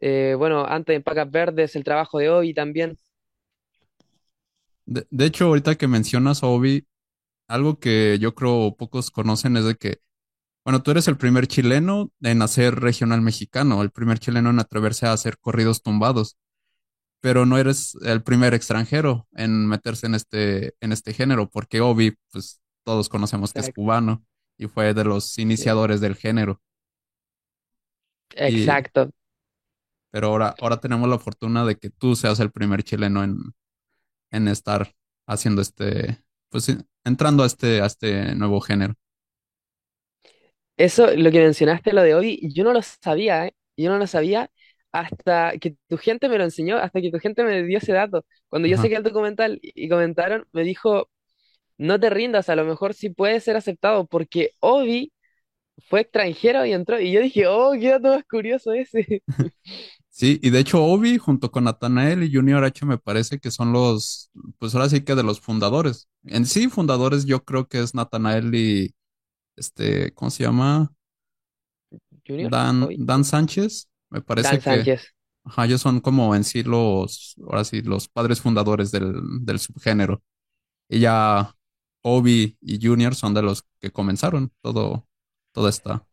eh, 0.00 0.34
bueno, 0.38 0.66
antes 0.66 0.96
en 0.96 1.02
Pacas 1.02 1.30
Verdes, 1.30 1.76
el 1.76 1.84
trabajo 1.84 2.18
de 2.18 2.30
Obi 2.30 2.54
también. 2.54 2.96
De, 4.86 5.06
de 5.10 5.24
hecho, 5.24 5.46
ahorita 5.46 5.76
que 5.76 5.88
mencionas 5.88 6.42
a 6.42 6.46
Obi, 6.46 6.86
algo 7.48 7.78
que 7.78 8.18
yo 8.20 8.34
creo 8.34 8.74
pocos 8.76 9.10
conocen 9.10 9.56
es 9.56 9.64
de 9.64 9.76
que, 9.76 10.00
bueno, 10.64 10.82
tú 10.82 10.90
eres 10.92 11.08
el 11.08 11.16
primer 11.16 11.46
chileno 11.46 12.10
en 12.20 12.42
hacer 12.42 12.76
regional 12.76 13.20
mexicano, 13.20 13.82
el 13.82 13.90
primer 13.90 14.18
chileno 14.18 14.50
en 14.50 14.58
atreverse 14.58 15.06
a 15.06 15.12
hacer 15.12 15.38
corridos 15.38 15.82
tumbados, 15.82 16.38
pero 17.20 17.46
no 17.46 17.58
eres 17.58 17.96
el 18.02 18.22
primer 18.22 18.54
extranjero 18.54 19.28
en 19.32 19.66
meterse 19.66 20.06
en 20.06 20.14
este, 20.14 20.74
en 20.80 20.92
este 20.92 21.12
género, 21.12 21.50
porque 21.50 21.80
Obi, 21.80 22.16
pues 22.30 22.60
todos 22.84 23.08
conocemos 23.08 23.52
que 23.52 23.60
es 23.60 23.72
cubano 23.72 24.24
y 24.56 24.66
fue 24.66 24.94
de 24.94 25.04
los 25.04 25.30
sí. 25.32 25.42
iniciadores 25.42 26.00
del 26.00 26.16
género. 26.16 26.60
Y, 28.30 28.60
Exacto. 28.60 29.10
pero 30.10 30.28
ahora, 30.28 30.54
ahora 30.60 30.78
tenemos 30.78 31.08
la 31.08 31.18
fortuna 31.18 31.64
de 31.64 31.76
que 31.76 31.90
tú 31.90 32.16
seas 32.16 32.40
el 32.40 32.50
primer 32.50 32.82
chileno 32.82 33.22
en, 33.22 33.36
en 34.32 34.48
estar 34.48 34.92
haciendo 35.28 35.62
este, 35.62 36.22
pues 36.50 36.68
entrando 37.04 37.42
a 37.44 37.46
este, 37.46 37.80
a 37.82 37.86
este 37.86 38.34
nuevo 38.34 38.60
género. 38.60 38.94
Eso, 40.76 41.14
lo 41.14 41.30
que 41.30 41.40
mencionaste, 41.40 41.92
lo 41.92 42.02
de 42.02 42.14
Obi, 42.14 42.40
yo 42.54 42.64
no 42.64 42.72
lo 42.72 42.82
sabía, 42.82 43.46
¿eh? 43.46 43.54
Yo 43.76 43.90
no 43.90 43.98
lo 43.98 44.06
sabía 44.06 44.50
hasta 44.92 45.52
que 45.58 45.76
tu 45.88 45.96
gente 45.98 46.28
me 46.28 46.38
lo 46.38 46.44
enseñó, 46.44 46.76
hasta 46.78 47.00
que 47.00 47.10
tu 47.10 47.18
gente 47.18 47.44
me 47.44 47.62
dio 47.64 47.78
ese 47.78 47.92
dato. 47.92 48.24
Cuando 48.48 48.68
yo 48.68 48.76
Ajá. 48.76 48.78
saqué 48.78 48.96
el 48.96 49.02
documental 49.02 49.58
y 49.62 49.72
y 49.86 49.88
comentaron, 49.88 50.46
me 50.52 50.62
dijo, 50.64 51.10
no 51.78 52.00
te 52.00 52.10
rindas, 52.10 52.48
a 52.50 52.56
lo 52.56 52.64
mejor 52.66 52.94
sí 52.94 53.10
puede 53.10 53.40
ser 53.40 53.56
aceptado, 53.56 54.06
porque 54.06 54.52
Obi 54.60 55.12
fue 55.88 56.02
extranjero 56.02 56.66
y 56.66 56.72
entró, 56.74 57.00
y 57.00 57.12
yo 57.12 57.20
dije, 57.22 57.46
oh, 57.48 57.72
qué 57.80 57.90
dato 57.90 58.10
más 58.16 58.24
curioso 58.26 58.72
ese. 58.72 59.22
Sí, 60.14 60.38
y 60.42 60.50
de 60.50 60.58
hecho 60.58 60.84
Obi 60.84 61.16
junto 61.16 61.50
con 61.50 61.64
Natanael 61.64 62.22
y 62.22 62.32
Junior 62.34 62.62
H 62.64 62.84
me 62.84 62.98
parece 62.98 63.38
que 63.38 63.50
son 63.50 63.72
los, 63.72 64.30
pues 64.58 64.74
ahora 64.74 64.90
sí 64.90 65.00
que 65.02 65.14
de 65.14 65.22
los 65.22 65.40
fundadores. 65.40 66.06
En 66.24 66.44
sí, 66.44 66.68
fundadores 66.68 67.24
yo 67.24 67.44
creo 67.44 67.66
que 67.66 67.80
es 67.80 67.94
Natanael 67.94 68.54
y 68.54 68.94
este, 69.56 70.12
¿cómo 70.14 70.30
se 70.30 70.44
llama? 70.44 70.92
¿Junior? 72.26 72.50
Dan. 72.50 72.88
Dan 72.98 73.24
Sánchez. 73.24 73.88
Me 74.10 74.20
Dan 74.20 74.26
parece 74.26 74.58
que, 74.58 74.62
Sánchez. 74.62 75.14
ajá, 75.44 75.64
ellos 75.64 75.80
son 75.80 76.00
como 76.00 76.34
en 76.34 76.44
sí 76.44 76.62
los, 76.62 77.34
ahora 77.46 77.64
sí, 77.64 77.80
los 77.80 78.08
padres 78.08 78.40
fundadores 78.40 78.90
del, 78.90 79.14
del 79.40 79.58
subgénero. 79.58 80.22
Y 80.88 81.00
ya 81.00 81.54
Obi 82.02 82.58
y 82.60 82.86
Junior 82.86 83.14
son 83.14 83.34
de 83.34 83.42
los 83.42 83.64
que 83.80 83.90
comenzaron 83.90 84.52
todo, 84.62 85.08
toda 85.52 85.70
esta 85.70 86.06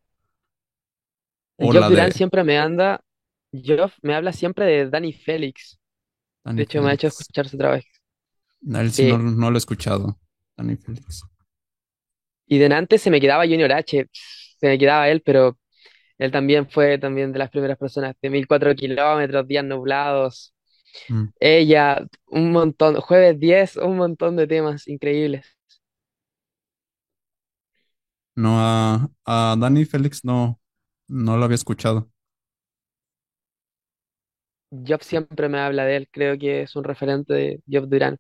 ola 1.58 1.90
de 1.90 2.12
siempre 2.12 2.44
me 2.44 2.58
anda, 2.58 3.02
Geoff 3.52 3.94
me 4.02 4.16
habla 4.16 4.34
siempre 4.34 4.66
de 4.66 4.90
Danny 4.90 5.14
Félix. 5.14 5.80
De 6.56 6.64
hecho, 6.64 6.82
me 6.84 6.92
ha 6.92 6.94
hecho 6.96 7.08
Félix. 7.08 7.20
escuchar 7.20 7.50
su 7.50 7.58
trabajo. 7.58 7.86
A 8.74 8.80
él 8.82 8.94
sí 8.94 9.04
no, 9.06 9.18
Sí. 9.18 9.20
no 9.20 9.52
lo 9.52 9.58
he 9.58 9.60
escuchado. 9.60 10.18
Danny 10.56 10.78
Félix. 10.78 11.28
Y 12.48 12.58
de 12.60 12.66
antes 12.74 13.02
se 13.02 13.12
me 13.12 13.22
quedaba 13.22 13.44
Junior 13.46 13.72
H, 13.72 14.08
se 14.60 14.68
me 14.68 14.78
quedaba 14.80 15.10
él, 15.10 15.22
pero 15.24 15.58
él 16.18 16.32
también 16.32 16.70
fue 16.70 16.98
también 17.00 17.34
de 17.34 17.40
las 17.40 17.50
primeras 17.52 17.78
personas 17.78 18.16
de 18.22 18.30
1004 18.30 18.76
kilómetros, 18.76 19.48
días 19.48 19.66
nublados. 19.66 20.54
Mm. 21.10 21.26
Ella, 21.40 22.06
un 22.28 22.52
montón, 22.52 22.96
jueves 23.02 23.40
10 23.40 23.78
un 23.78 23.98
montón 23.98 24.36
de 24.38 24.48
temas 24.48 24.88
increíbles. 24.88 25.48
No, 28.36 28.60
a, 28.60 29.10
a 29.26 29.56
Danny 29.60 29.86
Félix 29.86 30.24
no, 30.24 30.60
no 31.08 31.38
lo 31.38 31.46
había 31.46 31.56
escuchado. 31.56 32.10
Job 34.72 35.04
siempre 35.04 35.48
me 35.50 35.60
habla 35.60 35.86
de 35.86 35.96
él, 35.98 36.10
creo 36.12 36.38
que 36.38 36.64
es 36.64 36.76
un 36.76 36.84
referente 36.84 37.34
de 37.34 37.62
Job 37.68 37.88
Durán. 37.88 38.18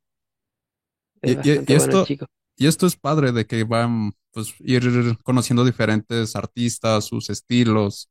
Es 1.21 1.37
y- 1.43 1.63
bueno 1.69 1.75
esto, 1.75 2.05
chico. 2.05 2.25
y 2.57 2.67
esto 2.67 2.87
es 2.87 2.95
padre 2.95 3.31
de 3.31 3.45
que 3.47 3.63
van 3.63 4.13
pues 4.31 4.53
ir 4.59 4.83
conociendo 5.23 5.65
diferentes 5.65 6.35
artistas, 6.35 7.05
sus 7.05 7.29
estilos 7.29 8.09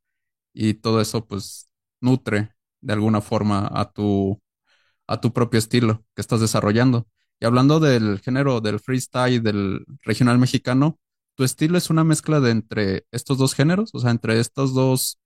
y 0.54 0.75
todo 0.76 1.00
eso 1.00 1.26
pues 1.26 1.68
nutre 2.00 2.54
de 2.80 2.92
alguna 2.95 3.21
forma 3.23 3.68
a 3.73 3.92
tu, 3.92 4.40
a 5.09 5.21
tu 5.21 5.33
propio 5.33 5.59
estilo 5.59 6.04
que 6.16 6.23
estás 6.23 6.40
desarrollando. 6.40 7.09
Y 7.40 7.47
hablando 7.47 7.80
del 7.80 8.21
género 8.21 8.61
del 8.62 8.80
freestyle, 8.80 9.42
del 9.42 9.85
regional 10.02 10.38
mexicano, 10.38 10.99
¿tu 11.37 11.45
estilo 11.45 11.78
es 11.78 11.90
una 11.90 12.04
mezcla 12.04 12.40
de 12.40 12.50
entre 12.52 13.07
estos 13.12 13.38
dos 13.38 13.54
géneros? 13.54 13.90
O 13.95 14.00
sea, 14.00 14.11
entre 14.12 14.40
estas 14.40 14.75
dos 14.75 15.18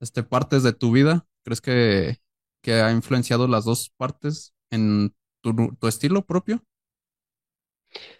este, 0.00 0.22
partes 0.22 0.62
de 0.62 0.72
tu 0.72 0.92
vida? 0.92 1.26
¿Crees 1.44 1.60
que, 1.62 2.18
que 2.62 2.74
ha 2.82 2.92
influenciado 2.92 3.48
las 3.48 3.64
dos 3.66 3.90
partes 3.96 4.54
en 4.70 5.14
tu, 5.42 5.54
tu 5.76 5.88
estilo 5.88 6.24
propio. 6.26 6.62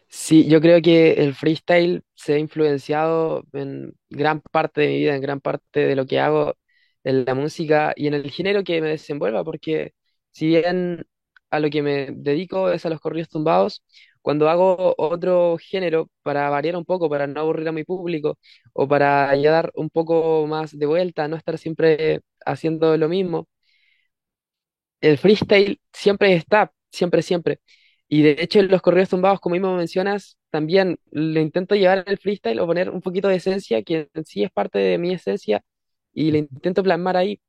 Sí, 0.09 0.49
yo 0.49 0.61
creo 0.61 0.81
que 0.83 1.13
el 1.15 1.35
freestyle 1.35 2.03
se 2.15 2.35
ha 2.35 2.39
influenciado 2.39 3.45
en 3.53 3.93
gran 4.11 4.41
parte 4.41 4.83
de 4.83 4.89
mi 4.89 4.99
vida, 4.99 5.15
en 5.17 5.23
gran 5.23 5.41
parte 5.41 5.81
de 5.81 5.97
lo 5.97 6.07
que 6.07 6.21
hago 6.21 6.55
en 7.03 7.25
la 7.25 7.35
música 7.35 7.93
y 7.97 8.07
en 8.07 8.15
el 8.15 8.31
género 8.31 8.63
que 8.65 8.81
me 8.81 8.89
desenvuelva, 8.91 9.45
porque 9.45 9.93
si 10.31 10.47
bien 10.47 11.07
a 11.51 11.61
lo 11.61 11.69
que 11.71 11.83
me 11.83 12.09
dedico 12.13 12.71
es 12.71 12.87
a 12.87 12.91
los 12.91 13.01
corridos 13.01 13.29
tumbados, 13.29 13.83
cuando 14.23 14.49
hago 14.49 14.95
otro 14.99 15.59
género 15.61 16.09
para 16.23 16.49
variar 16.49 16.77
un 16.77 16.85
poco, 16.85 17.11
para 17.11 17.27
no 17.27 17.41
aburrir 17.41 17.69
a 17.69 17.73
mi 17.73 17.85
público 17.85 18.39
o 18.73 18.89
para 18.89 19.35
ya 19.37 19.51
dar 19.51 19.71
un 19.75 19.91
poco 19.91 20.47
más 20.47 20.77
de 20.79 20.87
vuelta, 20.87 21.29
no 21.29 21.37
estar 21.37 21.59
siempre 21.59 22.21
haciendo 22.47 22.97
lo 22.97 23.09
mismo, 23.09 23.49
el 25.01 25.19
freestyle 25.19 25.81
siempre 25.93 26.35
está, 26.35 26.73
siempre, 26.91 27.23
siempre. 27.23 27.61
Y 28.09 28.23
de 28.23 28.37
hecho, 28.39 28.61
en 28.61 28.69
los 28.69 28.83
corridos 28.83 29.09
tumbados, 29.11 29.41
como 29.41 29.55
mismo 29.55 29.77
mencionas, 29.77 30.39
también 30.51 30.99
le 31.11 31.41
intento 31.41 31.75
llevar 31.75 32.05
el 32.07 32.19
freestyle 32.19 32.61
o 32.61 32.67
poner 32.67 32.91
un 32.91 33.01
poquito 33.01 33.29
de 33.29 33.37
esencia, 33.37 33.83
que 33.83 34.09
en 34.15 34.25
sí 34.25 34.45
es 34.45 34.51
parte 34.51 34.79
de 34.79 34.99
mi 34.99 35.13
esencia, 35.13 35.63
y 36.13 36.31
le 36.31 36.39
intento 36.39 36.83
plasmar 36.83 37.17
ahí. 37.17 37.41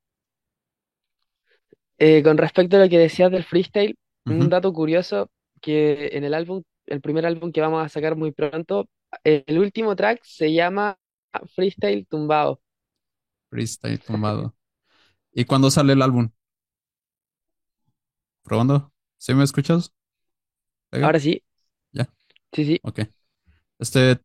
Eh, 1.98 2.24
con 2.24 2.38
respecto 2.38 2.78
a 2.78 2.80
lo 2.80 2.90
que 2.90 2.98
decías 2.98 3.32
del 3.32 3.44
freestyle, 3.44 3.98
un 4.26 4.50
dato 4.50 4.74
curioso, 4.74 5.30
que 5.62 6.10
en 6.14 6.24
el 6.24 6.34
álbum, 6.34 6.64
el 6.88 7.00
primer 7.00 7.26
álbum 7.26 7.52
que 7.52 7.62
vamos 7.62 7.86
a 7.86 7.90
sacar 7.90 8.16
muy 8.16 8.32
pronto, 8.32 8.90
el 9.24 9.60
último 9.60 9.96
track 9.96 10.20
se 10.24 10.52
llama 10.52 10.98
Freestyle 11.54 12.06
Tumbado. 12.08 12.60
Freestyle 13.50 14.00
tumbado. 14.00 14.56
¿Y 15.36 15.46
cuándo 15.46 15.70
sale 15.70 15.94
el 15.94 16.02
álbum? 16.02 16.30
¿Probando? 18.44 18.94
¿Sí 19.18 19.34
me 19.34 19.44
escuchas? 19.44 19.92
Ahora 21.00 21.20
sí, 21.20 21.42
Ya, 21.92 22.08
sí, 22.54 22.66
sí. 22.66 22.84
ok. 22.84 23.02
Este, 23.80 24.20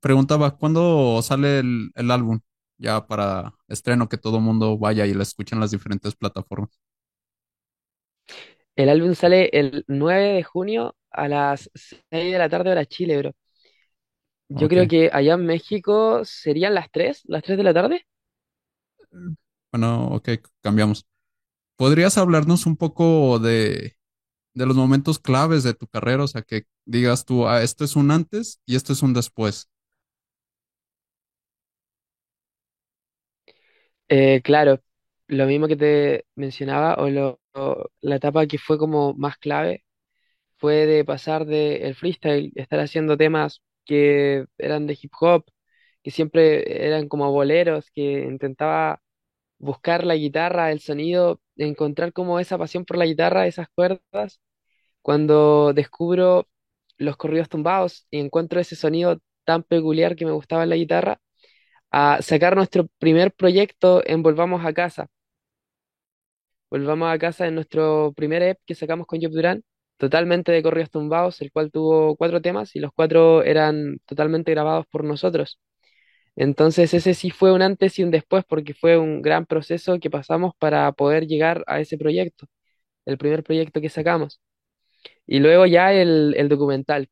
preguntaba, 0.00 0.56
¿cuándo 0.58 1.22
sale 1.22 1.60
el, 1.60 1.92
el 1.94 2.10
álbum? 2.10 2.40
Ya 2.78 3.06
para 3.06 3.54
estreno, 3.68 4.08
que 4.08 4.18
todo 4.18 4.40
mundo 4.40 4.78
vaya 4.78 5.06
y 5.06 5.14
lo 5.14 5.22
escuche 5.22 5.54
en 5.56 5.60
las 5.60 5.72
diferentes 5.72 6.16
plataformas. 6.16 6.70
El 8.76 8.88
álbum 8.88 9.14
sale 9.14 9.50
el 9.52 9.84
9 9.88 10.32
de 10.34 10.42
junio 10.42 10.96
a 11.10 11.28
las 11.28 11.70
6 11.74 12.32
de 12.32 12.38
la 12.38 12.48
tarde 12.48 12.70
hora 12.72 12.84
Chile, 12.86 13.18
bro. 13.18 13.32
Yo 14.48 14.68
creo 14.68 14.86
que 14.86 15.10
allá 15.12 15.34
en 15.34 15.44
México 15.46 16.24
serían 16.24 16.74
las 16.74 16.90
3, 16.90 17.22
las 17.26 17.42
3 17.42 17.58
de 17.58 17.64
la 17.64 17.74
tarde. 17.74 18.06
Bueno, 19.74 20.06
ok, 20.08 20.28
cambiamos. 20.62 21.04
¿Podrías 21.76 22.18
hablarnos 22.18 22.66
un 22.66 22.76
poco 22.76 23.38
de, 23.40 23.96
de 24.54 24.66
los 24.66 24.76
momentos 24.76 25.18
claves 25.20 25.64
de 25.64 25.74
tu 25.74 25.88
carrera? 25.88 26.24
O 26.24 26.28
sea, 26.28 26.42
que 26.42 26.66
digas 26.86 27.24
tú, 27.26 27.48
ah, 27.48 27.62
esto 27.62 27.84
es 27.84 27.96
un 27.96 28.10
antes 28.12 28.60
y 28.66 28.76
esto 28.76 28.92
es 28.94 29.02
un 29.02 29.14
después. 29.14 29.70
Eh, 34.08 34.42
claro, 34.42 34.80
lo 35.28 35.46
mismo 35.46 35.66
que 35.68 35.76
te 35.76 36.26
mencionaba, 36.34 36.94
o, 36.96 37.08
lo- 37.10 37.40
o 37.54 37.86
la 38.00 38.16
etapa 38.16 38.46
que 38.46 38.58
fue 38.58 38.78
como 38.78 39.14
más 39.14 39.38
clave, 39.38 39.84
fue 40.58 40.86
de 40.86 41.04
pasar 41.06 41.46
de 41.46 41.78
el 41.88 41.96
freestyle, 41.96 42.52
estar 42.56 42.80
haciendo 42.80 43.18
temas 43.18 43.62
que 43.86 44.46
eran 44.58 44.88
de 44.88 44.98
hip 45.02 45.12
hop, 45.20 45.46
que 46.04 46.12
siempre 46.12 46.86
eran 46.88 47.08
como 47.08 47.32
boleros, 47.32 47.90
que 47.92 48.24
intentaba 48.24 49.02
buscar 49.64 50.04
la 50.04 50.16
guitarra, 50.16 50.72
el 50.72 50.80
sonido, 50.80 51.40
encontrar 51.56 52.12
como 52.12 52.38
esa 52.40 52.58
pasión 52.58 52.84
por 52.84 52.98
la 52.98 53.06
guitarra, 53.06 53.46
esas 53.46 53.68
cuerdas, 53.74 54.40
cuando 55.02 55.72
descubro 55.74 56.48
los 56.98 57.16
corridos 57.16 57.48
tumbados 57.48 58.06
y 58.10 58.20
encuentro 58.20 58.60
ese 58.60 58.76
sonido 58.76 59.20
tan 59.44 59.62
peculiar 59.64 60.16
que 60.16 60.26
me 60.26 60.32
gustaba 60.32 60.64
en 60.64 60.70
la 60.70 60.76
guitarra, 60.76 61.20
a 61.90 62.20
sacar 62.22 62.56
nuestro 62.56 62.88
primer 62.98 63.32
proyecto 63.32 64.02
en 64.06 64.22
Volvamos 64.22 64.64
a 64.66 64.72
Casa. 64.74 65.08
Volvamos 66.70 67.08
a 67.12 67.18
Casa 67.18 67.46
en 67.46 67.54
nuestro 67.54 68.12
primer 68.14 68.42
EP 68.42 68.58
que 68.66 68.74
sacamos 68.74 69.06
con 69.06 69.20
Job 69.20 69.30
Durán, 69.32 69.62
totalmente 69.96 70.52
de 70.52 70.62
corridos 70.62 70.90
tumbados, 70.90 71.40
el 71.40 71.52
cual 71.52 71.70
tuvo 71.70 72.16
cuatro 72.16 72.42
temas 72.42 72.74
y 72.76 72.80
los 72.80 72.90
cuatro 72.94 73.42
eran 73.42 73.98
totalmente 74.06 74.50
grabados 74.50 74.86
por 74.90 75.04
nosotros. 75.04 75.58
Entonces 76.36 76.94
ese 76.94 77.14
sí 77.14 77.30
fue 77.30 77.52
un 77.52 77.62
antes 77.62 77.98
y 77.98 78.04
un 78.04 78.10
después 78.10 78.44
porque 78.48 78.74
fue 78.74 78.98
un 78.98 79.22
gran 79.22 79.46
proceso 79.46 79.98
que 80.00 80.10
pasamos 80.10 80.54
para 80.58 80.90
poder 80.92 81.26
llegar 81.26 81.64
a 81.66 81.80
ese 81.80 81.98
proyecto, 81.98 82.46
el 83.06 83.18
primer 83.18 83.44
proyecto 83.44 83.80
que 83.80 83.90
sacamos. 83.90 84.40
Y 85.26 85.40
luego 85.40 85.66
ya 85.66 85.92
el, 85.92 86.34
el 86.36 86.48
documental, 86.48 87.08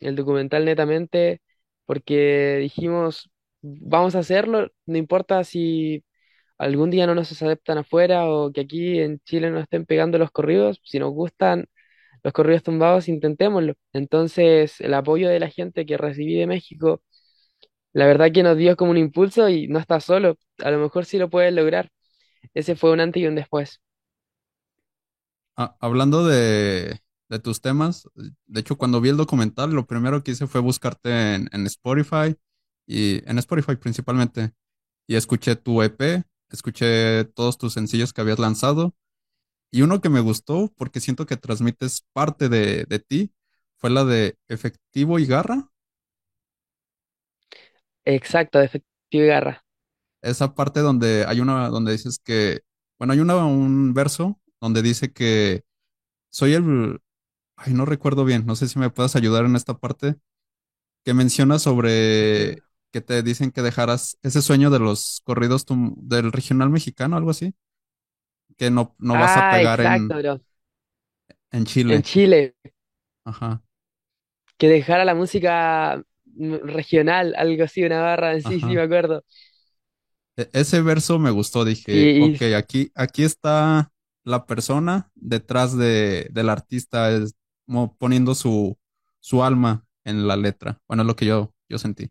el 0.00 0.16
documental 0.16 0.64
netamente 0.64 1.42
porque 1.86 2.58
dijimos, 2.60 3.30
vamos 3.62 4.14
a 4.16 4.20
hacerlo, 4.20 4.68
no 4.86 4.98
importa 4.98 5.44
si 5.44 6.04
algún 6.58 6.90
día 6.90 7.06
no 7.06 7.14
nos 7.14 7.32
aceptan 7.32 7.78
afuera 7.78 8.26
o 8.30 8.52
que 8.52 8.62
aquí 8.62 9.00
en 9.00 9.20
Chile 9.20 9.50
nos 9.50 9.62
estén 9.64 9.86
pegando 9.86 10.18
los 10.18 10.30
corridos, 10.32 10.80
si 10.84 10.98
nos 10.98 11.12
gustan 11.12 11.66
los 12.22 12.32
corridos 12.32 12.62
tumbados, 12.64 13.08
intentémoslo. 13.08 13.74
Entonces 13.92 14.80
el 14.80 14.94
apoyo 14.94 15.28
de 15.28 15.40
la 15.40 15.48
gente 15.50 15.86
que 15.86 15.96
recibí 15.98 16.36
de 16.38 16.46
México 16.46 17.02
la 17.96 18.06
verdad 18.06 18.32
que 18.32 18.42
nos 18.44 18.56
dio 18.58 18.76
como 18.76 18.92
un 18.92 18.98
impulso 18.98 19.48
y 19.50 19.68
no 19.68 19.78
estás 19.80 20.04
solo. 20.04 20.36
A 20.64 20.70
lo 20.72 20.78
mejor 20.80 21.04
sí 21.06 21.18
lo 21.18 21.30
puedes 21.30 21.52
lograr. 21.54 21.90
Ese 22.54 22.76
fue 22.76 22.92
un 22.92 23.00
antes 23.00 23.22
y 23.22 23.26
un 23.28 23.36
después. 23.36 23.80
Ah, 25.56 25.76
hablando 25.80 26.26
de, 26.26 27.00
de 27.28 27.38
tus 27.38 27.60
temas, 27.62 28.08
de 28.46 28.60
hecho, 28.60 28.76
cuando 28.76 29.00
vi 29.00 29.08
el 29.08 29.16
documental, 29.16 29.70
lo 29.72 29.86
primero 29.86 30.22
que 30.22 30.32
hice 30.32 30.46
fue 30.46 30.60
buscarte 30.60 31.34
en, 31.34 31.48
en 31.52 31.66
Spotify 31.66 32.36
y 32.86 33.28
en 33.28 33.38
Spotify 33.38 33.76
principalmente. 33.76 34.52
Y 35.08 35.16
escuché 35.16 35.56
tu 35.56 35.82
EP, 35.82 36.24
escuché 36.50 37.24
todos 37.34 37.58
tus 37.58 37.74
sencillos 37.74 38.12
que 38.12 38.22
habías 38.22 38.38
lanzado. 38.40 38.94
Y 39.72 39.82
uno 39.82 40.00
que 40.02 40.10
me 40.10 40.20
gustó, 40.20 40.72
porque 40.76 41.00
siento 41.00 41.26
que 41.26 41.36
transmites 41.38 42.06
parte 42.14 42.48
de, 42.48 42.84
de 42.86 42.98
ti, 43.00 43.34
fue 43.78 43.90
la 43.90 44.04
de 44.04 44.38
Efectivo 44.48 45.18
y 45.20 45.26
Garra. 45.26 45.70
Exacto, 48.06 48.58
de 48.58 48.64
efectivo 48.66 49.24
y 49.24 49.26
garra. 49.26 49.64
Esa 50.22 50.54
parte 50.54 50.80
donde 50.80 51.24
hay 51.26 51.40
una, 51.40 51.68
donde 51.68 51.92
dices 51.92 52.18
que, 52.18 52.60
bueno, 52.98 53.12
hay 53.12 53.20
una, 53.20 53.36
un 53.46 53.94
verso 53.94 54.40
donde 54.60 54.82
dice 54.82 55.12
que 55.12 55.64
soy 56.30 56.54
el, 56.54 57.00
ay, 57.56 57.74
no 57.74 57.86
recuerdo 57.86 58.24
bien, 58.24 58.46
no 58.46 58.56
sé 58.56 58.68
si 58.68 58.78
me 58.78 58.90
puedes 58.90 59.16
ayudar 59.16 59.44
en 59.46 59.56
esta 59.56 59.78
parte, 59.78 60.16
que 61.04 61.14
menciona 61.14 61.58
sobre 61.60 62.64
que 62.92 63.00
te 63.02 63.22
dicen 63.22 63.52
que 63.52 63.62
dejaras 63.62 64.18
ese 64.22 64.42
sueño 64.42 64.70
de 64.70 64.80
los 64.80 65.22
corridos 65.24 65.66
del 65.98 66.32
regional 66.32 66.70
mexicano, 66.70 67.16
algo 67.16 67.30
así, 67.30 67.54
que 68.56 68.70
no, 68.70 68.94
no 68.98 69.16
vas 69.18 69.36
a 69.36 69.48
Ah, 69.48 69.48
pegar 69.48 69.80
exacto, 69.80 69.80
en, 69.80 70.18
bro. 70.18 70.40
en 71.52 71.64
En 71.88 72.00
Chile. 72.00 72.02
Chile, 72.02 72.54
Ajá, 73.24 73.62
que 74.58 74.68
dejara 74.68 75.04
la 75.04 75.14
música 75.14 76.02
regional, 76.64 77.34
algo 77.36 77.64
así, 77.64 77.84
una 77.84 78.00
barra, 78.02 78.40
sí, 78.40 78.60
sí, 78.60 78.74
me 78.74 78.82
acuerdo. 78.82 79.24
E- 80.36 80.50
ese 80.52 80.82
verso 80.82 81.18
me 81.18 81.30
gustó, 81.30 81.64
dije, 81.64 82.12
ok, 82.16 82.42
aquí, 82.56 82.90
aquí 82.94 83.24
está 83.24 83.92
la 84.24 84.46
persona 84.46 85.10
detrás 85.14 85.76
de, 85.76 86.28
del 86.32 86.48
artista, 86.50 87.10
es 87.12 87.34
como 87.66 87.96
poniendo 87.96 88.34
su, 88.34 88.76
su 89.20 89.42
alma 89.42 89.86
en 90.04 90.26
la 90.28 90.36
letra. 90.36 90.80
Bueno, 90.88 91.02
es 91.02 91.06
lo 91.06 91.16
que 91.16 91.26
yo, 91.26 91.54
yo 91.68 91.78
sentí. 91.78 92.10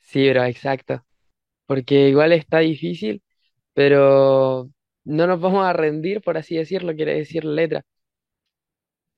sí, 0.00 0.28
bro, 0.30 0.44
exacto. 0.44 1.04
Porque 1.66 2.08
igual 2.10 2.32
está 2.32 2.60
difícil, 2.60 3.22
pero 3.74 4.70
no 5.04 5.26
nos 5.26 5.40
vamos 5.40 5.64
a 5.66 5.72
rendir, 5.74 6.22
por 6.22 6.38
así 6.38 6.56
decirlo, 6.56 6.94
quiere 6.96 7.16
decir 7.16 7.44
la 7.44 7.54
letra. 7.54 7.82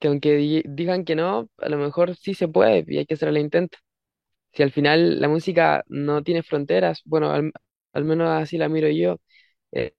Que 0.01 0.09
aunque 0.09 0.37
di- 0.37 0.63
digan 0.67 1.05
que 1.05 1.17
no, 1.17 1.49
a 1.59 1.69
lo 1.69 1.79
mejor 1.79 2.17
sí 2.17 2.35
se 2.35 2.49
puede 2.49 2.85
y 2.89 2.99
hay 2.99 3.07
que 3.07 3.15
hacer 3.15 3.29
el 3.29 3.39
intento. 3.39 3.79
Si 4.55 4.63
al 4.63 4.73
final 4.73 5.21
la 5.21 5.29
música 5.29 5.85
no 5.89 6.23
tiene 6.25 6.43
fronteras, 6.45 7.03
bueno, 7.07 7.31
al, 7.33 7.53
al 7.95 8.05
menos 8.05 8.29
así 8.31 8.59
la 8.59 8.69
miro 8.71 8.89
yo, 8.91 9.19
eh, 9.73 9.95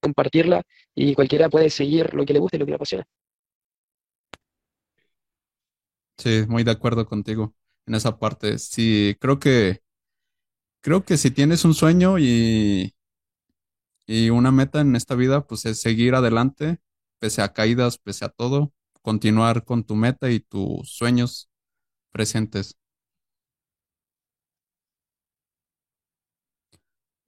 compartirla 0.00 0.62
y 0.94 1.14
cualquiera 1.14 1.48
puede 1.48 1.70
seguir 1.70 2.14
lo 2.14 2.24
que 2.24 2.32
le 2.32 2.38
guste, 2.40 2.58
lo 2.58 2.64
que 2.66 2.70
le 2.72 2.76
apasiona. 2.76 3.04
Sí, 6.18 6.44
muy 6.48 6.64
de 6.64 6.70
acuerdo 6.70 7.06
contigo 7.06 7.54
en 7.86 7.94
esa 7.94 8.18
parte. 8.18 8.58
Sí, 8.58 9.16
creo 9.20 9.38
que, 9.38 9.80
creo 10.82 11.04
que 11.04 11.16
si 11.18 11.30
tienes 11.30 11.64
un 11.64 11.74
sueño 11.74 12.18
y, 12.18 12.94
y 14.06 14.30
una 14.30 14.50
meta 14.52 14.80
en 14.80 14.96
esta 14.96 15.14
vida, 15.14 15.46
pues 15.46 15.64
es 15.66 15.80
seguir 15.80 16.14
adelante, 16.14 16.78
pese 17.18 17.42
a 17.42 17.52
caídas, 17.52 17.98
pese 17.98 18.24
a 18.24 18.28
todo, 18.28 18.72
continuar 19.02 19.64
con 19.64 19.84
tu 19.84 19.96
meta 19.96 20.30
y 20.30 20.40
tus 20.40 20.90
sueños 20.90 21.48
presentes. 22.12 22.76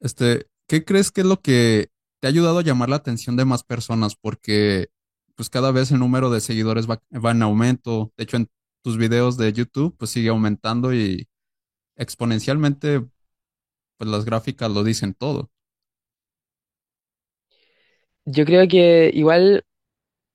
Este, 0.01 0.47
¿qué 0.69 0.85
crees 0.85 1.11
que 1.11 1.23
es 1.23 1.27
lo 1.27 1.41
que 1.41 1.91
te 2.21 2.27
ha 2.27 2.31
ayudado 2.31 2.59
a 2.59 2.63
llamar 2.63 2.89
la 2.89 2.97
atención 2.97 3.37
de 3.37 3.45
más 3.45 3.65
personas 3.65 4.17
porque 4.17 4.89
pues 5.35 5.51
cada 5.51 5.71
vez 5.71 5.91
el 5.91 5.99
número 5.99 6.31
de 6.31 6.41
seguidores 6.41 6.89
va, 6.89 7.03
va 7.13 7.33
en 7.33 7.43
aumento. 7.43 8.13
De 8.17 8.25
hecho, 8.25 8.39
en 8.39 8.49
tus 8.83 8.97
videos 8.97 9.37
de 9.37 9.53
YouTube 9.53 9.97
pues 9.99 10.11
sigue 10.11 10.31
aumentando 10.31 10.95
y 10.95 11.29
exponencialmente 11.97 13.05
pues 13.99 14.11
las 14.11 14.25
gráficas 14.25 14.71
lo 14.71 14.85
dicen 14.85 15.15
todo. 15.15 15.51
Yo 18.25 18.45
creo 18.45 18.67
que 18.67 19.11
igual 19.15 19.65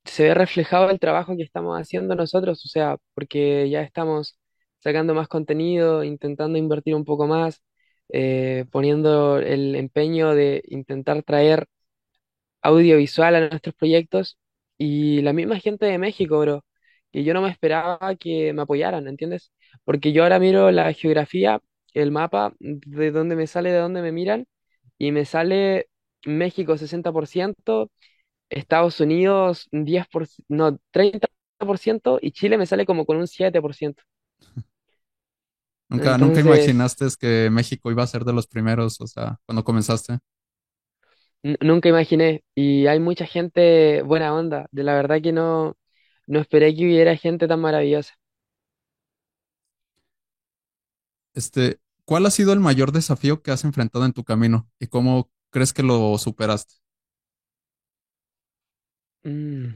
se 0.06 0.24
ve 0.24 0.34
reflejado 0.34 0.90
el 0.90 1.00
trabajo 1.00 1.36
que 1.38 1.44
estamos 1.44 1.80
haciendo 1.80 2.16
nosotros, 2.16 2.66
o 2.66 2.68
sea, 2.70 2.98
porque 3.14 3.70
ya 3.70 3.82
estamos 3.84 4.38
sacando 4.80 5.14
más 5.14 5.28
contenido, 5.28 6.04
intentando 6.04 6.58
invertir 6.58 6.96
un 6.96 7.06
poco 7.06 7.28
más, 7.28 7.62
eh, 8.10 8.66
poniendo 8.72 9.38
el 9.40 9.76
empeño 9.76 10.34
de 10.36 10.64
intentar 10.68 11.24
traer 11.24 11.68
audiovisual 12.62 13.36
a 13.36 13.50
nuestros 13.50 13.76
proyectos 13.76 14.38
y 14.78 15.22
la 15.22 15.34
misma 15.34 15.60
gente 15.60 15.86
de 15.86 15.98
México, 15.98 16.40
bro, 16.40 16.66
que 17.12 17.24
yo 17.24 17.34
no 17.34 17.42
me 17.42 17.50
esperaba 17.50 18.16
que 18.18 18.54
me 18.54 18.62
apoyaran, 18.64 19.08
¿entiendes? 19.08 19.52
Porque 19.84 20.12
yo 20.14 20.24
ahora 20.24 20.40
miro 20.40 20.72
la 20.72 20.94
geografía, 20.94 21.62
el 21.94 22.12
mapa 22.12 22.54
de 22.60 23.12
dónde 23.12 23.36
me 23.36 23.48
sale, 23.48 23.72
de 23.72 23.80
dónde 23.80 24.02
me 24.02 24.12
miran 24.12 24.46
y 24.98 25.12
me 25.12 25.26
sale 25.26 25.88
México 26.26 26.78
60%, 26.78 27.92
Estados 28.52 29.00
Unidos 29.02 29.68
10%, 29.72 30.46
no, 30.50 30.80
30% 30.92 32.20
y 32.22 32.32
Chile 32.34 32.58
me 32.58 32.66
sale 32.68 32.86
como 32.86 33.06
con 33.06 33.18
un 33.18 33.28
7%. 33.28 34.04
Nunca, 35.90 36.18
nunca 36.18 36.40
Entonces, 36.40 36.40
imaginaste 36.40 37.06
que 37.20 37.50
México 37.52 37.92
iba 37.92 38.04
a 38.04 38.08
ser 38.08 38.24
de 38.26 38.34
los 38.34 38.48
primeros, 38.48 39.00
o 39.02 39.08
sea, 39.08 39.40
cuando 39.46 39.64
comenzaste. 39.64 40.20
nunca 41.62 41.90
imaginé 41.90 42.44
y 42.56 42.88
hay 42.88 43.00
mucha 43.00 43.26
gente 43.26 44.02
buena 44.04 44.34
onda, 44.36 44.68
de 44.72 44.84
la 44.84 44.96
verdad 44.96 45.22
que 45.22 45.32
no, 45.32 45.76
no 46.28 46.40
esperé 46.40 46.76
que 46.76 46.86
hubiera 46.86 47.16
gente 47.18 47.48
tan 47.48 47.62
maravillosa. 47.62 48.14
Este, 51.34 51.80
¿cuál 52.06 52.26
ha 52.26 52.32
sido 52.32 52.54
el 52.54 52.60
mayor 52.60 52.92
desafío 52.92 53.42
que 53.42 53.52
has 53.52 53.64
enfrentado 53.66 54.06
en 54.06 54.14
tu 54.14 54.24
camino 54.24 54.70
y 54.80 54.88
cómo 54.88 55.30
crees 55.50 55.74
que 55.74 55.84
lo 55.84 56.18
superaste? 56.18 56.76
Mm, 59.26 59.76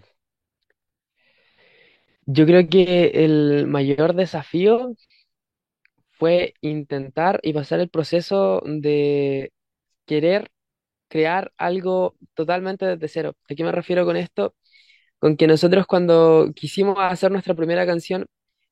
Yo 2.27 2.45
creo 2.45 2.67
que 2.69 3.12
el 3.25 3.67
mayor 3.67 4.13
desafío 4.15 4.95
fue 6.12 6.53
intentar 6.62 7.39
y 7.43 7.53
pasar 7.53 7.79
el 7.79 7.89
proceso 7.89 8.62
de 8.65 9.51
querer 10.05 10.51
crear 11.10 11.53
algo 11.58 12.17
totalmente 12.36 12.86
desde 12.86 13.08
cero. 13.10 13.36
¿A 13.49 13.55
qué 13.55 13.63
me 13.63 13.71
refiero 13.71 14.05
con 14.05 14.17
esto? 14.17 14.55
Con 15.19 15.38
que 15.38 15.47
nosotros 15.47 15.88
cuando 15.88 16.51
quisimos 16.55 16.97
hacer 16.99 17.31
nuestra 17.31 17.55
primera 17.55 17.86
canción, 17.88 18.27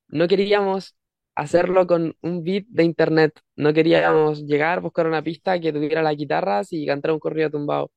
no 0.09 0.27
queríamos 0.27 0.95
hacerlo 1.35 1.87
con 1.87 2.15
un 2.21 2.43
beat 2.43 2.65
de 2.69 2.83
internet, 2.85 3.39
no 3.57 3.73
queríamos 3.73 4.45
llegar, 4.45 4.81
buscar 4.81 5.07
una 5.07 5.23
pista 5.23 5.59
que 5.59 5.73
tuviera 5.73 6.03
las 6.03 6.17
guitarras 6.17 6.73
y 6.73 6.85
cantar 6.87 7.11
un 7.13 7.19
corrido 7.19 7.51
tumbado. 7.51 7.91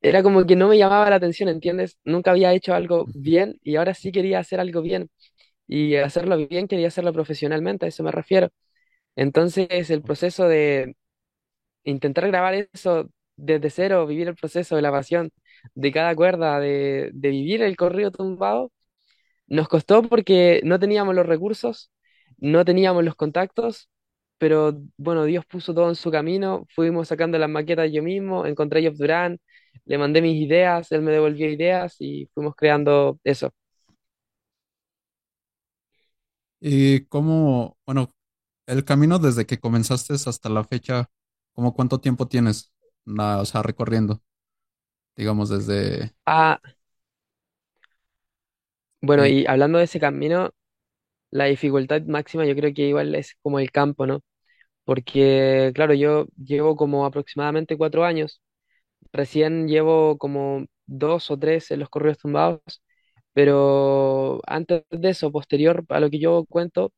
Era 0.00 0.22
como 0.22 0.46
que 0.46 0.56
no 0.56 0.68
me 0.68 0.78
llamaba 0.78 1.10
la 1.10 1.16
atención, 1.16 1.48
¿entiendes? 1.48 1.98
Nunca 2.04 2.30
había 2.30 2.52
hecho 2.54 2.74
algo 2.74 3.06
bien 3.14 3.58
y 3.62 3.76
ahora 3.76 3.94
sí 3.94 4.12
quería 4.12 4.38
hacer 4.40 4.60
algo 4.60 4.80
bien. 4.82 5.10
Y 5.68 5.96
hacerlo 5.96 6.36
bien 6.48 6.68
quería 6.68 6.88
hacerlo 6.88 7.12
profesionalmente, 7.14 7.86
a 7.86 7.88
eso 7.90 8.02
me 8.04 8.12
refiero. 8.12 8.50
Entonces, 9.16 9.90
el 9.90 10.02
proceso 10.02 10.48
de 10.48 10.96
intentar 11.84 12.26
grabar 12.28 12.54
eso 12.72 13.10
desde 13.36 13.70
cero, 13.70 14.06
vivir 14.06 14.28
el 14.28 14.34
proceso 14.36 14.76
de 14.76 14.82
la 14.82 14.90
pasión 14.92 15.30
de 15.74 15.92
cada 15.92 16.14
cuerda, 16.16 16.60
de, 16.60 17.10
de 17.14 17.28
vivir 17.30 17.62
el 17.62 17.76
corrido 17.76 18.10
tumbado, 18.12 18.72
nos 19.46 19.68
costó 19.68 20.02
porque 20.02 20.60
no 20.64 20.78
teníamos 20.78 21.14
los 21.14 21.26
recursos, 21.26 21.90
no 22.38 22.64
teníamos 22.64 23.04
los 23.04 23.14
contactos, 23.14 23.88
pero 24.38 24.80
bueno, 24.96 25.24
Dios 25.24 25.44
puso 25.46 25.74
todo 25.74 25.88
en 25.88 25.94
su 25.96 26.10
camino, 26.10 26.66
fuimos 26.74 27.08
sacando 27.08 27.38
las 27.38 27.50
maquetas 27.50 27.90
yo 27.92 28.02
mismo, 28.02 28.46
encontré 28.46 28.86
a 28.86 28.90
Job 28.90 28.98
Durán, 28.98 29.38
le 29.86 29.98
mandé 29.98 30.22
mis 30.22 30.40
ideas, 30.42 30.92
él 30.92 31.02
me 31.02 31.12
devolvió 31.12 31.50
ideas 31.50 31.96
y 32.00 32.26
fuimos 32.34 32.54
creando 32.56 33.18
eso. 33.24 33.50
Y 36.60 37.04
cómo, 37.06 37.78
bueno, 37.86 38.10
el 38.66 38.84
camino 38.84 39.18
desde 39.18 39.46
que 39.46 39.60
comenzaste 39.60 40.14
hasta 40.14 40.48
la 40.50 40.64
fecha, 40.64 41.10
¿cómo 41.54 41.74
cuánto 41.74 42.00
tiempo 42.00 42.28
tienes, 42.28 42.72
la- 43.04 43.40
o 43.40 43.46
sea, 43.46 43.62
recorriendo, 43.62 44.22
digamos, 45.16 45.50
desde... 45.50 46.14
Ah, 46.26 46.60
bueno, 49.00 49.26
y 49.26 49.46
hablando 49.46 49.78
de 49.78 49.84
ese 49.84 50.00
camino, 50.00 50.50
la 51.30 51.46
dificultad 51.46 52.02
máxima 52.04 52.46
yo 52.46 52.54
creo 52.56 52.74
que 52.74 52.82
igual 52.88 53.14
es 53.14 53.36
como 53.42 53.58
el 53.60 53.72
campo, 53.72 54.06
¿no? 54.06 54.20
Porque, 54.84 55.72
claro, 55.74 55.94
yo 55.94 56.26
llevo 56.36 56.76
como 56.76 57.06
aproximadamente 57.06 57.78
cuatro 57.78 58.04
años, 58.04 58.42
recién 59.12 59.68
llevo 59.68 60.18
como 60.18 60.66
dos 60.86 61.30
o 61.30 61.38
tres 61.38 61.70
en 61.70 61.80
los 61.80 61.88
correos 61.90 62.18
tumbados, 62.18 62.62
pero 63.32 64.40
antes 64.46 64.84
de 64.90 65.10
eso, 65.10 65.32
posterior 65.32 65.84
a 65.88 66.00
lo 66.00 66.10
que 66.10 66.18
yo 66.18 66.44
cuento, 66.46 66.92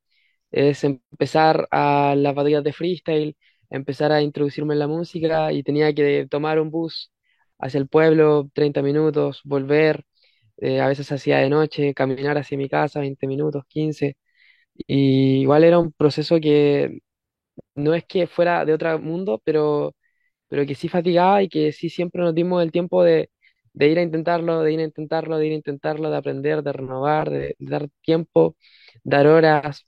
es 0.51 0.85
empezar 0.85 1.69
a 1.71 2.15
las 2.17 2.35
batallas 2.35 2.65
de 2.65 2.73
freestyle, 2.73 3.37
empezar 3.71 4.13
a 4.13 4.23
introducirme 4.23 4.75
en 4.75 4.81
la 4.81 4.89
música 4.89 5.53
y 5.53 5.63
tenía 5.63 5.95
que 5.95 6.27
tomar 6.31 6.61
un 6.61 6.71
bus 6.71 7.13
hacia 7.59 7.79
el 7.79 7.89
pueblo, 7.89 8.51
30 8.55 8.83
minutos, 8.83 9.41
volver, 9.45 10.05
eh, 10.59 10.81
a 10.81 10.89
veces 10.89 11.11
hacía 11.13 11.39
de 11.39 11.51
noche, 11.51 11.95
caminar 11.95 12.39
hacia 12.39 12.59
mi 12.59 12.69
casa, 12.69 13.01
20 13.01 13.27
minutos, 13.27 13.65
15 13.69 14.17
y 14.87 15.43
igual 15.43 15.65
era 15.65 15.79
un 15.79 15.93
proceso 15.93 16.41
que 16.41 17.01
no 17.75 17.95
es 17.95 18.05
que 18.07 18.27
fuera 18.27 18.65
de 18.65 18.75
otro 18.75 18.99
mundo, 18.99 19.41
pero, 19.45 19.95
pero 20.51 20.67
que 20.67 20.77
sí 20.77 20.89
fatigaba 20.91 21.43
y 21.45 21.51
que 21.51 21.73
sí 21.73 21.91
siempre 21.91 22.23
nos 22.23 22.35
dimos 22.37 22.63
el 22.65 22.73
tiempo 22.73 23.05
de, 23.05 23.31
de 23.75 23.89
ir 23.89 23.99
a 24.01 24.03
intentarlo, 24.03 24.63
de 24.63 24.75
ir 24.75 24.81
a 24.81 24.85
intentarlo, 24.85 25.39
de 25.39 25.49
ir 25.49 25.53
a 25.55 25.57
intentarlo, 25.57 26.11
de 26.11 26.19
aprender, 26.19 26.63
de 26.65 26.73
renovar, 26.75 27.31
de, 27.31 27.57
dar 27.61 27.89
tiempo, 28.03 28.57
dar 29.05 29.29
horas, 29.29 29.87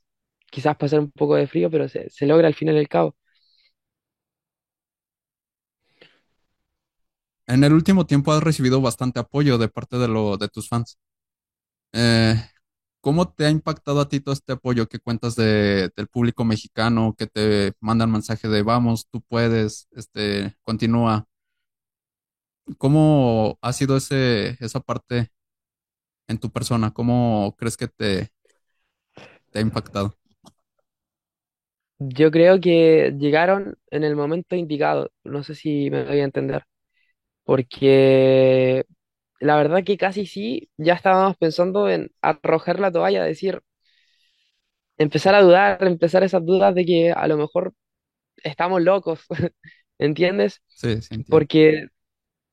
quizás 0.53 0.77
pasar 0.79 1.01
un 1.01 1.13
poco 1.13 1.37
de 1.37 1.49
frío, 1.49 1.71
pero 1.71 1.89
se, 1.89 2.11
se 2.11 2.27
logra 2.27 2.49
al 2.49 2.55
final 2.55 2.77
el 2.79 2.89
cabo. 2.89 3.17
en 7.47 7.65
el 7.65 7.73
último 7.73 8.07
tiempo 8.07 8.33
has 8.33 8.43
recibido 8.43 8.81
bastante 8.81 9.21
apoyo 9.21 9.59
de 9.59 9.69
parte 9.69 9.99
de, 9.99 10.09
lo, 10.09 10.37
de 10.39 10.49
tus 10.49 10.69
fans. 10.69 10.99
Eh, 11.93 12.37
¿cómo 13.03 13.31
te 13.35 13.47
ha 13.47 13.51
impactado 13.51 14.01
a 14.03 14.09
ti 14.11 14.21
todo 14.21 14.35
este 14.35 14.55
apoyo 14.55 14.89
que 14.89 15.01
cuentas 15.01 15.37
de, 15.37 15.91
del 15.97 16.09
público 16.09 16.45
mexicano, 16.47 17.17
que 17.19 17.29
te 17.29 17.75
mandan 17.81 18.13
mensaje 18.13 18.49
de 18.49 18.63
vamos, 18.65 19.09
tú 19.11 19.23
puedes, 19.23 19.89
este, 19.93 20.57
continúa? 20.65 21.27
¿Cómo 22.79 23.59
ha 23.63 23.73
sido 23.73 23.97
ese, 23.97 24.57
esa 24.65 24.81
parte 24.81 25.31
en 26.29 26.39
tu 26.39 26.51
persona? 26.51 26.93
¿Cómo 26.93 27.55
crees 27.59 27.77
que 27.77 27.89
te, 27.89 28.33
te 29.51 29.59
ha 29.59 29.63
impactado? 29.63 30.17
Yo 31.99 32.31
creo 32.33 32.61
que 32.61 33.15
llegaron 33.19 33.77
en 33.91 34.03
el 34.05 34.17
momento 34.17 34.57
indicado, 34.57 35.11
no 35.25 35.45
sé 35.45 35.55
si 35.55 35.89
me 35.91 36.05
voy 36.05 36.19
a 36.21 36.25
entender, 36.25 36.65
porque 37.45 38.85
la 39.43 39.57
verdad 39.57 39.85
que 39.85 39.99
casi 39.99 40.27
sí, 40.27 40.71
ya 40.79 40.95
estábamos 40.95 41.37
pensando 41.39 41.89
en 41.91 42.13
arrojar 42.23 42.81
la 42.81 42.93
toalla, 42.93 43.25
decir, 43.25 43.63
empezar 44.99 45.35
a 45.35 45.43
dudar, 45.43 45.83
empezar 45.87 46.23
esas 46.23 46.45
dudas 46.45 46.75
de 46.75 46.85
que 46.85 47.13
a 47.13 47.27
lo 47.29 47.37
mejor 47.37 47.75
estamos 48.45 48.83
locos, 48.83 49.27
¿entiendes? 49.99 50.63
Sí, 50.67 51.01
sí, 51.03 51.15
entiendo. 51.15 51.49
Porque 51.53 51.89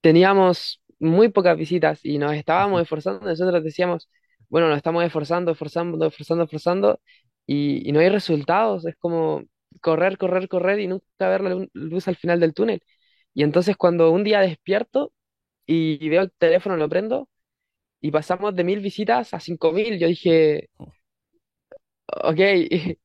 teníamos 0.02 0.82
muy 0.99 1.30
pocas 1.30 1.58
visitas 1.58 2.06
y 2.06 2.17
nos 2.19 2.34
estábamos 2.36 2.82
esforzando, 2.82 3.25
nosotros 3.28 3.63
decíamos, 3.63 4.10
bueno, 4.49 4.69
nos 4.69 4.78
estamos 4.78 5.04
esforzando, 5.06 5.52
esforzando, 5.52 6.08
esforzando, 6.08 6.43
esforzando 6.45 7.02
y, 7.47 7.88
y 7.89 7.91
no 7.91 7.99
hay 7.99 8.10
resultados, 8.10 8.86
es 8.88 8.95
como 8.97 9.43
correr, 9.82 10.17
correr, 10.17 10.49
correr 10.49 10.80
y 10.82 10.88
nunca 10.88 11.06
ver 11.30 11.41
la 11.41 11.52
lu- 11.52 11.69
luz 11.73 12.08
al 12.08 12.15
final 12.17 12.39
del 12.39 12.54
túnel. 12.54 12.84
Y 13.34 13.43
entonces 13.43 13.78
cuando 13.78 14.12
un 14.12 14.23
día 14.23 14.41
despierto 14.41 15.13
y 15.73 16.10
veo 16.10 16.23
el 16.23 16.32
teléfono, 16.34 16.77
lo 16.77 16.89
prendo 16.89 17.29
y 18.01 18.12
pasamos 18.12 18.55
de 18.55 18.63
mil 18.65 18.82
visitas 18.82 19.34
a 19.34 19.39
cinco 19.41 19.71
mil, 19.73 19.99
yo 19.99 20.08
dije, 20.08 20.69
ok, 22.08 22.39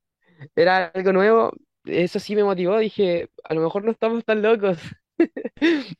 era 0.57 0.87
algo 0.88 1.12
nuevo, 1.12 1.53
eso 1.85 2.18
sí 2.20 2.37
me 2.37 2.44
motivó, 2.44 2.79
dije, 2.79 3.31
a 3.44 3.55
lo 3.55 3.62
mejor 3.62 3.85
no 3.85 3.92
estamos 3.92 4.24
tan 4.24 4.42
locos. 4.42 4.79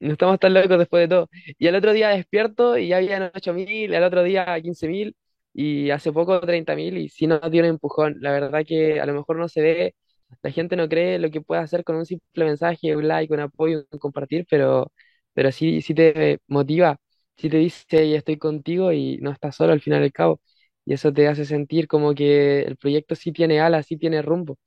No 0.00 0.12
estamos 0.12 0.38
tan 0.38 0.54
locos 0.54 0.78
después 0.78 1.02
de 1.02 1.08
todo. 1.08 1.28
Y 1.58 1.66
el 1.66 1.74
otro 1.74 1.92
día 1.92 2.10
despierto 2.10 2.78
y 2.78 2.88
ya 2.88 2.98
habían 2.98 3.30
8.000, 3.34 3.92
el 3.94 4.02
otro 4.04 4.22
día 4.22 4.60
15.000 4.62 5.16
y 5.52 5.90
hace 5.90 6.12
poco 6.12 6.40
30.000 6.40 6.96
y 6.98 7.08
si 7.08 7.26
no 7.26 7.40
tiene 7.50 7.68
un 7.68 7.74
empujón. 7.76 8.16
La 8.20 8.32
verdad 8.32 8.64
que 8.66 9.00
a 9.00 9.06
lo 9.06 9.14
mejor 9.14 9.36
no 9.38 9.48
se 9.48 9.60
ve, 9.62 9.94
la 10.42 10.50
gente 10.52 10.76
no 10.76 10.88
cree 10.88 11.18
lo 11.18 11.30
que 11.30 11.40
puede 11.40 11.62
hacer 11.62 11.84
con 11.84 11.96
un 11.96 12.06
simple 12.06 12.44
mensaje, 12.44 12.94
un 12.96 13.08
like, 13.08 13.32
un 13.34 13.40
apoyo, 13.40 13.84
un 13.90 13.98
compartir, 13.98 14.46
pero 14.50 14.92
pero 15.38 15.52
sí, 15.52 15.82
sí 15.82 15.94
te 15.94 16.40
motiva, 16.48 16.98
sí 17.38 17.48
te 17.50 17.58
dice, 17.58 18.10
ya 18.10 18.18
estoy 18.18 18.38
contigo 18.38 18.92
y 18.92 19.18
no 19.18 19.30
estás 19.30 19.56
solo 19.56 19.72
al 19.72 19.80
final 19.80 20.02
al 20.02 20.12
cabo. 20.12 20.40
Y 20.84 20.94
eso 20.94 21.14
te 21.14 21.28
hace 21.28 21.46
sentir 21.46 21.86
como 21.88 22.14
que 22.16 22.62
el 22.62 22.76
proyecto 22.76 23.14
sí 23.14 23.32
tiene 23.32 23.60
alas, 23.62 23.86
sí 23.86 23.96
tiene 23.98 24.22
rumbo. 24.22 24.58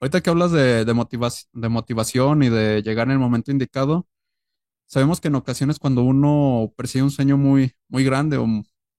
Ahorita 0.00 0.20
que 0.20 0.30
hablas 0.30 0.52
de, 0.52 0.84
de, 0.84 0.94
motivas- 0.94 1.48
de 1.52 1.68
motivación 1.68 2.42
y 2.42 2.48
de 2.50 2.82
llegar 2.82 3.06
en 3.08 3.12
el 3.14 3.18
momento 3.18 3.50
indicado, 3.50 4.06
sabemos 4.86 5.20
que 5.20 5.28
en 5.28 5.36
ocasiones 5.36 5.78
cuando 5.80 6.02
uno 6.04 6.72
persigue 6.76 7.04
un 7.04 7.12
sueño 7.12 7.38
muy, 7.38 7.74
muy 7.88 8.04
grande 8.04 8.38
o 8.38 8.46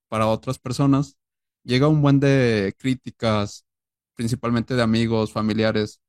para 0.09 0.27
otras 0.27 0.59
personas, 0.59 1.17
llega 1.63 1.89
un 1.89 2.01
buen 2.03 2.19
de 2.21 2.75
críticas, 2.79 3.65
principalmente 4.15 4.75
de 4.75 4.83
amigos, 4.83 5.33
familiares. 5.33 6.01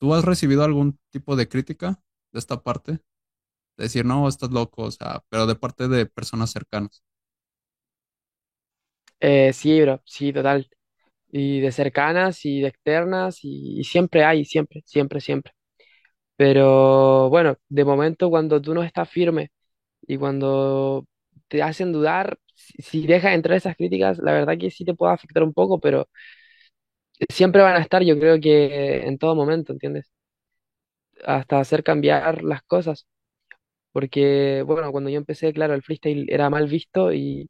¿Tú 0.00 0.14
has 0.14 0.24
recibido 0.26 0.64
algún 0.64 0.98
tipo 1.12 1.36
de 1.36 1.48
crítica 1.48 2.00
de 2.34 2.40
esta 2.40 2.62
parte? 2.62 2.92
De 3.78 3.84
decir, 3.84 4.04
no, 4.06 4.28
estás 4.28 4.50
loco, 4.52 4.84
o 4.84 4.90
sea, 4.92 5.24
pero 5.30 5.46
de 5.46 5.56
parte 5.56 5.88
de 5.88 6.06
personas 6.06 6.52
cercanas. 6.52 7.02
Eh, 9.20 9.52
sí, 9.52 9.80
bro, 9.80 10.02
sí, 10.04 10.32
total. 10.32 10.68
Y 11.32 11.60
de 11.60 11.72
cercanas 11.72 12.44
y 12.44 12.62
de 12.62 12.68
externas 12.68 13.38
y, 13.42 13.84
siempre 13.84 14.24
hay, 14.24 14.44
siempre, 14.44 14.82
siempre, 14.86 15.20
siempre. 15.20 15.52
Pero 16.36 17.30
bueno, 17.30 17.56
de 17.68 17.84
momento 17.84 18.30
cuando 18.30 18.62
tú 18.62 18.74
no 18.74 18.82
estás 18.84 19.10
firme 19.10 19.50
y 20.02 20.18
cuando 20.18 21.06
te 21.48 21.62
hacen 21.62 21.92
dudar, 21.92 22.38
si, 22.54 22.82
si 22.82 23.06
dejas 23.08 23.34
entrar 23.34 23.56
esas 23.58 23.76
críticas, 23.76 24.18
la 24.18 24.32
verdad 24.32 24.58
que 24.58 24.70
sí 24.70 24.84
te 24.86 24.94
puede 24.94 25.14
afectar 25.14 25.42
un 25.44 25.54
poco, 25.54 25.80
pero 25.80 26.08
siempre 27.28 27.62
van 27.62 27.76
a 27.76 27.80
estar, 27.80 28.02
yo 28.02 28.18
creo 28.18 28.40
que 28.40 29.06
en 29.06 29.18
todo 29.18 29.34
momento, 29.34 29.72
¿entiendes? 29.72 30.10
Hasta 31.24 31.60
hacer 31.60 31.82
cambiar 31.84 32.42
las 32.44 32.62
cosas. 32.62 33.06
Porque, 33.92 34.62
bueno, 34.66 34.92
cuando 34.92 35.10
yo 35.10 35.18
empecé, 35.18 35.52
claro, 35.52 35.74
el 35.74 35.82
freestyle 35.82 36.26
era 36.30 36.50
mal 36.50 36.66
visto 36.68 37.12
y 37.12 37.48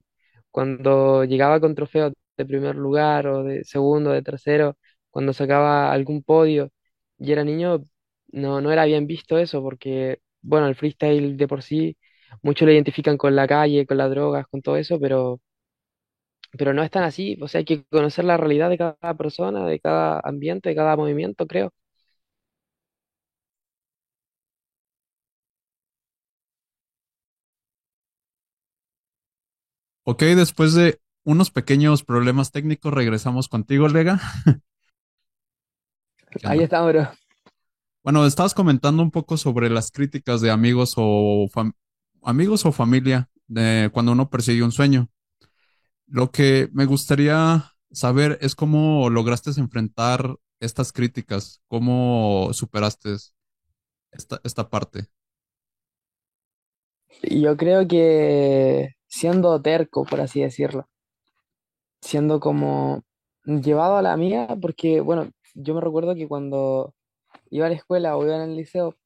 cuando 0.51 1.25
llegaba 1.25 1.61
con 1.61 1.75
trofeos 1.75 2.13
de 2.37 2.47
primer 2.47 2.77
lugar 2.77 3.27
o 3.29 3.45
de 3.45 3.65
segundo, 3.65 4.11
de 4.11 4.23
tercero, 4.23 4.77
cuando 5.11 5.33
sacaba 5.35 5.93
algún 5.93 6.23
podio 6.23 6.71
y 7.19 7.33
era 7.33 7.45
niño, 7.45 7.83
no, 8.33 8.61
no 8.61 8.73
era 8.73 8.85
bien 8.87 9.07
visto 9.07 9.39
eso 9.39 9.63
porque, 9.63 10.21
bueno, 10.43 10.69
el 10.69 10.77
freestyle 10.77 11.37
de 11.37 11.49
por 11.49 11.63
sí, 11.63 11.97
muchos 12.43 12.67
lo 12.67 12.73
identifican 12.73 13.17
con 13.19 13.37
la 13.37 13.47
calle, 13.49 13.87
con 13.87 13.99
las 13.99 14.11
drogas, 14.11 14.47
con 14.49 14.63
todo 14.63 14.77
eso, 14.77 15.01
pero, 15.01 15.41
pero 16.59 16.73
no 16.73 16.83
es 16.83 16.91
tan 16.91 17.03
así. 17.05 17.37
O 17.43 17.49
sea, 17.49 17.59
hay 17.61 17.65
que 17.65 17.85
conocer 17.87 18.25
la 18.25 18.37
realidad 18.37 18.71
de 18.71 18.79
cada 18.79 19.15
persona, 19.17 19.67
de 19.67 19.81
cada 19.81 20.21
ambiente, 20.25 20.69
de 20.71 20.75
cada 20.77 20.97
movimiento, 20.97 21.47
creo. 21.47 21.73
Ok, 30.07 30.23
después 30.23 30.75
de 30.75 31.01
unos 31.25 31.51
pequeños 31.51 32.05
problemas 32.05 32.53
técnicos, 32.53 32.93
regresamos 32.93 33.49
contigo, 33.49 33.89
Lega. 33.89 34.21
¿Qué 36.31 36.41
Ahí 36.45 36.61
está, 36.61 36.85
bro. 36.85 37.09
Bueno, 38.03 38.27
estabas 38.27 38.53
comentando 38.53 39.03
un 39.03 39.11
poco 39.11 39.39
sobre 39.39 39.71
las 39.71 39.91
críticas 39.91 40.43
de 40.43 40.51
amigos 40.51 40.93
o 40.99 41.49
amigos 42.23 42.67
o 42.67 42.73
familia 42.73 43.31
de 43.47 43.89
cuando 43.95 44.13
uno 44.13 44.29
persigue 44.29 44.63
un 44.63 44.73
sueño. 44.73 45.09
Lo 46.07 46.31
que 46.31 46.69
me 46.75 46.85
gustaría 46.85 47.73
saber 47.91 48.39
es 48.43 48.55
cómo 48.55 49.09
lograste 49.09 49.59
enfrentar 49.59 50.37
estas 50.61 50.93
críticas, 50.93 51.63
cómo 51.67 52.51
superaste 52.53 53.17
esta, 54.13 54.39
esta 54.45 54.69
parte. 54.69 55.07
Yo 57.23 57.57
creo 57.57 57.89
que 57.89 58.94
siendo 59.15 59.63
terco, 59.63 60.05
por 60.05 60.21
así 60.21 60.41
decirlo, 60.41 60.89
siendo 62.01 62.41
como 62.41 63.03
llevado 63.45 63.97
a 63.97 64.03
la 64.03 64.17
mía, 64.17 64.49
porque 64.61 65.01
bueno, 65.01 65.31
yo 65.55 65.75
me 65.75 65.81
recuerdo 65.81 66.17
que 66.17 66.27
cuando 66.27 66.95
iba 67.51 67.67
a 67.67 67.69
la 67.69 67.77
escuela 67.77 68.17
o 68.17 68.25
iba 68.25 68.43
el 68.43 68.57
liceo, 68.57 68.97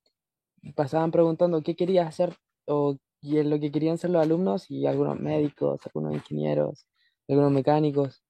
pasaban 0.75 1.11
preguntando 1.11 1.63
qué 1.63 1.77
quería 1.77 2.07
hacer 2.07 2.35
o 2.67 2.97
y 3.21 3.39
es 3.39 3.47
lo 3.47 3.61
que 3.61 3.71
querían 3.71 3.99
ser 3.99 4.11
los 4.11 4.23
alumnos 4.23 4.71
y 4.71 4.87
algunos 4.87 5.21
médicos, 5.21 5.81
algunos 5.85 6.15
ingenieros, 6.15 6.87
algunos 7.29 7.53
mecánicos. 7.53 8.23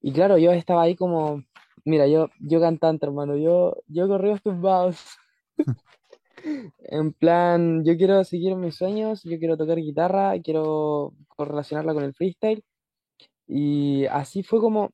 Y 0.00 0.12
claro, 0.12 0.38
yo 0.38 0.52
estaba 0.52 0.82
ahí 0.82 0.96
como, 0.96 1.42
mira, 1.84 2.06
yo, 2.06 2.30
yo 2.40 2.60
cantante, 2.60 3.04
hermano, 3.06 3.36
yo, 3.36 3.76
yo 3.88 4.08
corridos 4.08 4.42
tumbados. 4.42 4.96
En 6.78 7.12
plan, 7.12 7.84
yo 7.84 7.96
quiero 7.96 8.24
seguir 8.24 8.56
mis 8.56 8.76
sueños, 8.76 9.22
yo 9.24 9.38
quiero 9.38 9.56
tocar 9.56 9.78
guitarra, 9.78 10.38
quiero 10.42 11.14
correlacionarla 11.28 11.94
con 11.94 12.04
el 12.04 12.14
freestyle. 12.14 12.64
Y 13.46 14.06
así 14.06 14.42
fue 14.42 14.60
como 14.60 14.90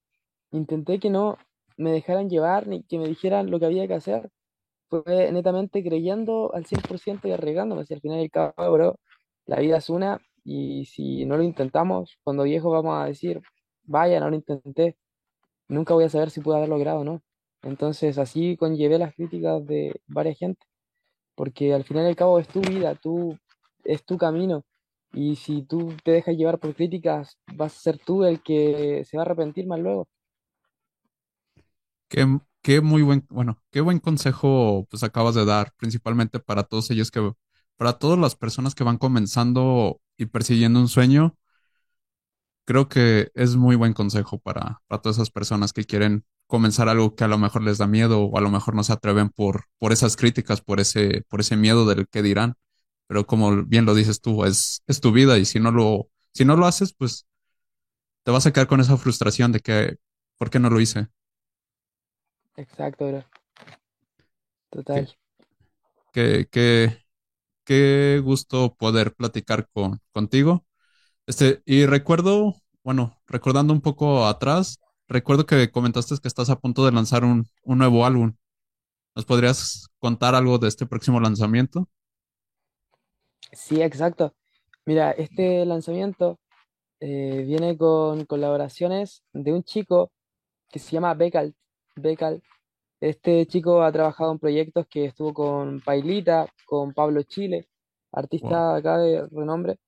intenté 0.52 0.98
que 1.00 1.10
no 1.10 1.38
me 1.76 1.92
dejaran 1.92 2.30
llevar 2.30 2.66
ni 2.68 2.82
que 2.84 2.98
me 2.98 3.08
dijeran 3.08 3.50
lo 3.50 3.60
que 3.60 3.66
había 3.66 3.88
que 3.88 3.94
hacer. 3.94 4.30
Fue 4.88 5.32
netamente 5.32 5.84
creyendo 5.84 6.54
al 6.54 6.66
100% 6.66 7.28
y 7.28 7.32
arriesgándome. 7.32 7.86
Si 7.86 7.94
al 7.94 8.00
final 8.00 8.20
al 8.20 8.30
cabo, 8.30 8.96
la 9.46 9.60
vida 9.60 9.78
es 9.78 9.90
una 9.90 10.20
y 10.44 10.86
si 10.86 11.26
no 11.26 11.36
lo 11.36 11.42
intentamos, 11.44 12.18
cuando 12.24 12.44
viejo 12.44 12.70
vamos 12.70 12.96
a 13.02 13.06
decir, 13.06 13.40
vaya, 13.84 14.20
no 14.20 14.30
lo 14.30 14.36
intenté, 14.36 14.96
nunca 15.68 15.94
voy 15.94 16.04
a 16.04 16.10
saber 16.10 16.30
si 16.30 16.40
pude 16.40 16.56
haber 16.56 16.68
logrado 16.70 17.00
o 17.00 17.04
no. 17.04 17.22
Entonces 17.62 18.18
así 18.18 18.56
conllevé 18.56 18.98
las 18.98 19.14
críticas 19.14 19.66
de 19.66 20.00
varias 20.06 20.38
gente 20.38 20.66
porque 21.38 21.72
al 21.72 21.84
final 21.84 22.04
y 22.04 22.08
al 22.08 22.16
cabo 22.16 22.40
es 22.40 22.48
tu 22.48 22.60
vida, 22.60 22.96
tú, 22.96 23.38
es 23.84 24.04
tu 24.04 24.18
camino, 24.18 24.64
y 25.12 25.36
si 25.36 25.62
tú 25.62 25.94
te 26.02 26.10
dejas 26.10 26.36
llevar 26.36 26.58
por 26.58 26.74
críticas, 26.74 27.38
vas 27.54 27.76
a 27.76 27.80
ser 27.80 27.98
tú 28.04 28.24
el 28.24 28.42
que 28.42 29.04
se 29.08 29.16
va 29.16 29.22
a 29.22 29.26
arrepentir 29.26 29.64
más 29.68 29.78
luego. 29.78 30.08
Qué, 32.08 32.26
qué 32.62 32.80
muy 32.80 33.02
buen, 33.02 33.24
bueno, 33.30 33.62
qué 33.70 33.80
buen 33.80 34.00
consejo 34.00 34.84
pues 34.90 35.04
acabas 35.04 35.36
de 35.36 35.44
dar, 35.44 35.72
principalmente 35.76 36.40
para 36.40 36.64
todos 36.64 36.90
ellos 36.90 37.12
que, 37.12 37.32
para 37.76 37.92
todas 38.00 38.18
las 38.18 38.34
personas 38.34 38.74
que 38.74 38.82
van 38.82 38.98
comenzando 38.98 40.00
y 40.16 40.26
persiguiendo 40.26 40.80
un 40.80 40.88
sueño. 40.88 41.36
Creo 42.64 42.88
que 42.88 43.30
es 43.34 43.54
muy 43.54 43.76
buen 43.76 43.92
consejo 43.94 44.38
para, 44.38 44.82
para 44.88 45.00
todas 45.00 45.16
esas 45.18 45.30
personas 45.30 45.72
que 45.72 45.84
quieren 45.84 46.24
comenzar 46.48 46.90
algo 46.90 47.16
que 47.16 47.24
a 47.24 47.28
lo 47.28 47.38
mejor 47.38 47.62
les 47.64 47.78
da 47.78 47.88
miedo 47.88 48.22
o 48.24 48.38
a 48.38 48.42
lo 48.42 48.50
mejor 48.50 48.74
no 48.76 48.84
se 48.84 48.94
atreven 48.94 49.30
por, 49.30 49.66
por 49.78 49.92
esas 49.92 50.16
críticas, 50.16 50.62
por 50.62 50.80
ese, 50.80 51.24
por 51.30 51.40
ese 51.42 51.56
miedo 51.58 51.86
del 51.86 52.08
que 52.08 52.22
dirán. 52.22 52.56
Pero 53.08 53.26
como 53.26 53.64
bien 53.64 53.86
lo 53.86 53.94
dices 53.94 54.22
tú, 54.22 54.44
es, 54.46 54.82
es 54.88 55.00
tu 55.02 55.12
vida 55.12 55.38
y 55.38 55.46
si 55.46 55.60
no 55.60 55.72
lo, 55.72 56.10
si 56.34 56.44
no 56.46 56.56
lo 56.56 56.66
haces, 56.66 56.94
pues 56.94 57.26
te 58.24 58.32
vas 58.32 58.46
a 58.46 58.52
quedar 58.52 58.68
con 58.68 58.80
esa 58.80 58.96
frustración 58.96 59.52
de 59.52 59.60
que, 59.60 59.96
¿por 60.38 60.50
qué 60.50 60.60
no 60.60 60.70
lo 60.70 60.80
hice? 60.80 61.08
Exacto, 62.56 63.08
bro. 63.08 63.24
Total. 64.70 65.08
qué, 66.12 66.48
qué, 66.50 66.98
qué 67.64 68.20
gusto 68.24 68.76
poder 68.76 69.14
platicar 69.14 69.68
con, 69.72 70.00
contigo. 70.12 70.66
Este, 71.26 71.62
y 71.66 71.86
recuerdo, 71.86 72.56
bueno, 72.84 73.20
recordando 73.26 73.72
un 73.72 73.82
poco 73.82 74.26
atrás, 74.26 74.80
recuerdo 75.08 75.46
que 75.46 75.70
comentaste 75.70 76.16
que 76.22 76.28
estás 76.28 76.50
a 76.50 76.58
punto 76.60 76.84
de 76.86 76.92
lanzar 76.92 77.24
un, 77.24 77.46
un 77.64 77.78
nuevo 77.78 78.06
álbum. 78.06 78.34
¿Nos 79.16 79.26
podrías 79.26 79.88
contar 80.00 80.34
algo 80.34 80.58
de 80.58 80.68
este 80.68 80.86
próximo 80.86 81.20
lanzamiento? 81.20 81.88
Sí, 83.52 83.80
exacto. 83.82 84.34
Mira, 84.86 85.12
este 85.12 85.64
lanzamiento 85.66 86.38
eh, 87.00 87.44
viene 87.46 87.76
con 87.78 88.24
colaboraciones 88.26 89.24
de 89.34 89.52
un 89.52 89.64
chico 89.64 90.12
que 90.70 90.80
se 90.80 90.92
llama 90.92 91.14
Bekal. 91.14 91.54
Bekal. 91.96 92.42
Este 93.00 93.46
chico 93.46 93.82
ha 93.82 93.92
trabajado 93.92 94.32
en 94.32 94.38
proyectos 94.38 94.86
que 94.88 95.06
estuvo 95.06 95.34
con 95.34 95.80
Pailita, 95.82 96.48
con 96.66 96.94
Pablo 96.94 97.22
Chile, 97.24 97.68
Wow. 98.40 98.58
artista 98.58 98.76
acá 98.76 98.98
de 98.98 99.26
renombre. 99.28 99.78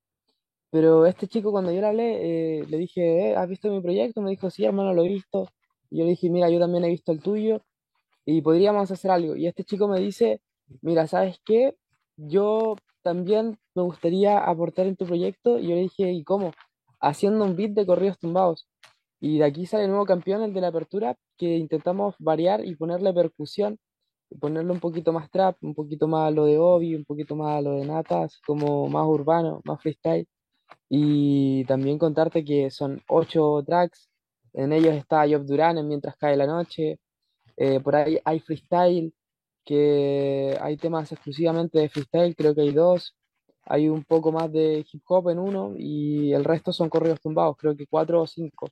Pero 0.70 1.06
este 1.06 1.26
chico 1.28 1.50
cuando 1.52 1.72
yo 1.72 1.80
le 1.80 1.86
hablé, 1.86 2.60
eh, 2.60 2.66
le 2.68 2.78
dije, 2.78 3.30
"Eh, 3.30 3.36
¿has 3.36 3.48
visto 3.48 3.70
mi 3.70 3.80
proyecto? 3.80 4.22
Me 4.22 4.30
dijo, 4.30 4.50
sí, 4.50 4.64
hermano, 4.64 4.94
lo 4.94 5.04
he 5.04 5.08
visto. 5.08 5.48
Y 5.90 5.98
yo 5.98 6.04
le 6.04 6.10
dije, 6.10 6.30
mira, 6.30 6.48
yo 6.50 6.60
también 6.60 6.84
he 6.84 6.88
visto 6.88 7.12
el 7.12 7.20
tuyo 7.20 7.62
y 8.24 8.42
podríamos 8.42 8.90
hacer 8.90 9.10
algo. 9.10 9.36
Y 9.36 9.46
este 9.46 9.64
chico 9.64 9.88
me 9.88 10.00
dice, 10.00 10.40
mira, 10.82 11.06
¿sabes 11.06 11.38
qué? 11.44 11.76
Yo 12.16 12.76
también 13.02 13.58
me 13.74 13.82
gustaría 13.82 14.38
aportar 14.38 14.86
en 14.86 14.96
tu 14.96 15.06
proyecto. 15.06 15.58
Y 15.58 15.68
yo 15.68 15.74
le 15.76 15.82
dije, 15.82 16.12
¿y 16.12 16.24
cómo? 16.24 16.52
Haciendo 17.00 17.44
un 17.44 17.56
beat 17.56 17.72
de 17.72 17.86
corridos 17.86 18.18
tumbados. 18.18 18.68
Y 19.20 19.38
de 19.38 19.44
aquí 19.44 19.66
sale 19.66 19.84
el 19.84 19.90
nuevo 19.90 20.06
campeón, 20.06 20.42
el 20.42 20.54
de 20.54 20.60
la 20.62 20.68
apertura, 20.68 21.16
que 21.38 21.56
intentamos 21.58 22.14
variar 22.18 22.64
y 22.64 22.76
ponerle 22.76 23.12
percusión, 23.14 23.78
ponerle 24.40 24.72
un 24.72 24.80
poquito 24.80 25.12
más 25.12 25.30
trap, 25.30 25.56
un 25.62 25.74
poquito 25.74 26.08
más 26.08 26.32
lo 26.34 26.44
de 26.46 26.58
Obi, 26.58 26.94
un 26.96 27.04
poquito 27.04 27.36
más 27.36 27.62
lo 27.62 27.72
de 27.72 27.86
Nata, 27.86 28.24
así 28.24 28.38
como 28.46 28.88
más 28.88 29.06
urbano, 29.06 29.60
más 29.64 29.80
freestyle. 29.82 30.26
Y 30.88 31.64
también 31.66 31.98
contarte 31.98 32.44
que 32.44 32.70
son 32.70 33.02
ocho 33.08 33.62
tracks, 33.66 34.10
en 34.52 34.72
ellos 34.72 34.94
está 34.94 35.28
Job 35.28 35.44
Duran 35.44 35.78
en 35.78 35.88
Mientras 35.88 36.16
cae 36.16 36.36
la 36.36 36.46
noche, 36.46 36.98
eh, 37.56 37.80
por 37.80 37.96
ahí 37.96 38.18
hay 38.24 38.40
freestyle, 38.40 39.14
que 39.64 40.58
hay 40.60 40.76
temas 40.76 41.12
exclusivamente 41.12 41.78
de 41.78 41.88
freestyle, 41.88 42.34
creo 42.36 42.54
que 42.54 42.62
hay 42.62 42.72
dos, 42.72 43.14
hay 43.64 43.88
un 43.88 44.04
poco 44.04 44.32
más 44.32 44.50
de 44.52 44.84
hip 44.90 45.02
hop 45.06 45.30
en 45.30 45.38
uno 45.38 45.74
y 45.76 46.32
el 46.32 46.44
resto 46.44 46.72
son 46.72 46.88
corridos 46.90 47.20
tumbados, 47.20 47.56
creo 47.56 47.76
que 47.76 47.86
cuatro 47.86 48.22
o 48.22 48.26
cinco. 48.26 48.68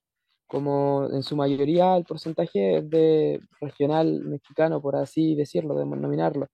Como 0.49 1.09
en 1.13 1.23
su 1.23 1.37
mayoría 1.37 1.97
el 1.97 2.05
porcentaje 2.05 2.79
es 2.79 2.91
de 2.91 3.41
regional 3.61 4.21
mexicano, 4.25 4.81
por 4.81 4.97
así 4.97 5.35
decirlo, 5.37 5.75
de 5.75 5.85
denominarlo. 5.85 6.49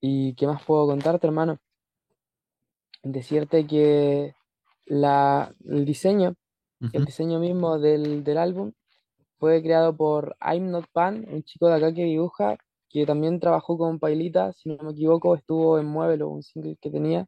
¿Y 0.00 0.34
qué 0.34 0.46
más 0.46 0.62
puedo 0.64 0.86
contarte, 0.86 1.26
hermano? 1.26 1.58
Decirte 3.02 3.66
que 3.66 4.35
la, 4.86 5.54
el 5.66 5.84
diseño, 5.84 6.34
el 6.92 7.04
diseño 7.04 7.40
mismo 7.40 7.78
del, 7.78 8.24
del 8.24 8.38
álbum 8.38 8.72
fue 9.38 9.62
creado 9.62 9.96
por 9.96 10.36
I'm 10.40 10.70
Not 10.70 10.86
Pan, 10.92 11.26
un 11.30 11.42
chico 11.44 11.68
de 11.68 11.74
acá 11.76 11.92
que 11.94 12.04
dibuja, 12.04 12.56
que 12.88 13.06
también 13.06 13.40
trabajó 13.40 13.78
con 13.78 13.98
Pailita, 13.98 14.52
si 14.52 14.68
no 14.70 14.78
me 14.84 14.92
equivoco, 14.92 15.34
estuvo 15.34 15.78
en 15.78 15.86
Muévelo, 15.86 16.28
un 16.28 16.42
single 16.42 16.76
que 16.80 16.90
tenía. 16.90 17.26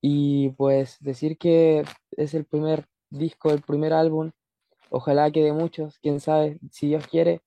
Y 0.00 0.50
pues 0.50 0.98
decir 1.00 1.38
que 1.38 1.84
es 2.12 2.34
el 2.34 2.44
primer 2.46 2.86
disco, 3.10 3.50
el 3.50 3.62
primer 3.62 3.92
álbum, 3.92 4.32
ojalá 4.90 5.30
que 5.30 5.42
de 5.42 5.52
muchos, 5.52 5.98
quién 6.00 6.20
sabe, 6.20 6.58
si 6.70 6.88
Dios 6.88 7.06
quiere, 7.08 7.42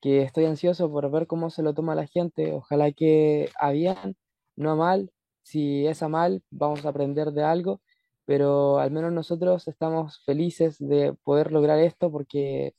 que 0.00 0.22
estoy 0.22 0.46
ansioso 0.46 0.90
por 0.90 1.10
ver 1.10 1.26
cómo 1.26 1.50
se 1.50 1.62
lo 1.62 1.74
toma 1.74 1.94
la 1.94 2.06
gente, 2.06 2.52
ojalá 2.54 2.92
que 2.92 3.50
a 3.60 3.72
bien, 3.72 4.16
no 4.56 4.72
a 4.72 4.76
mal, 4.76 5.12
si 5.42 5.86
es 5.86 6.02
a 6.02 6.08
mal, 6.08 6.42
vamos 6.50 6.84
a 6.84 6.90
aprender 6.90 7.32
de 7.32 7.42
algo, 7.44 7.80
pero 8.28 8.80
al 8.80 8.92
menos 8.92 9.12
nosotros 9.12 9.68
estamos 9.68 10.22
felices 10.26 10.78
de 10.80 11.14
poder 11.24 11.52
lograr 11.52 11.80
esto 11.80 12.12
porque 12.12 12.76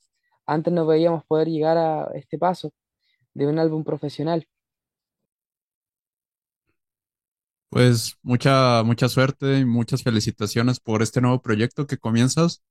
antes 0.48 0.74
no 0.74 0.88
veíamos 0.88 1.26
poder 1.26 1.50
llegar 1.50 1.78
a 1.80 2.12
este 2.16 2.40
paso 2.40 2.74
de 3.36 3.48
un 3.48 3.60
álbum 3.60 3.84
profesional. 3.86 4.48
Pues 7.70 8.16
mucha, 8.24 8.84
mucha 8.84 9.10
suerte 9.10 9.60
y 9.60 9.66
muchas 9.66 10.04
felicitaciones 10.04 10.80
por 10.80 11.02
este 11.04 11.22
nuevo 11.22 11.42
proyecto 11.42 11.88
que 11.88 11.98
comienzas. 11.98 12.64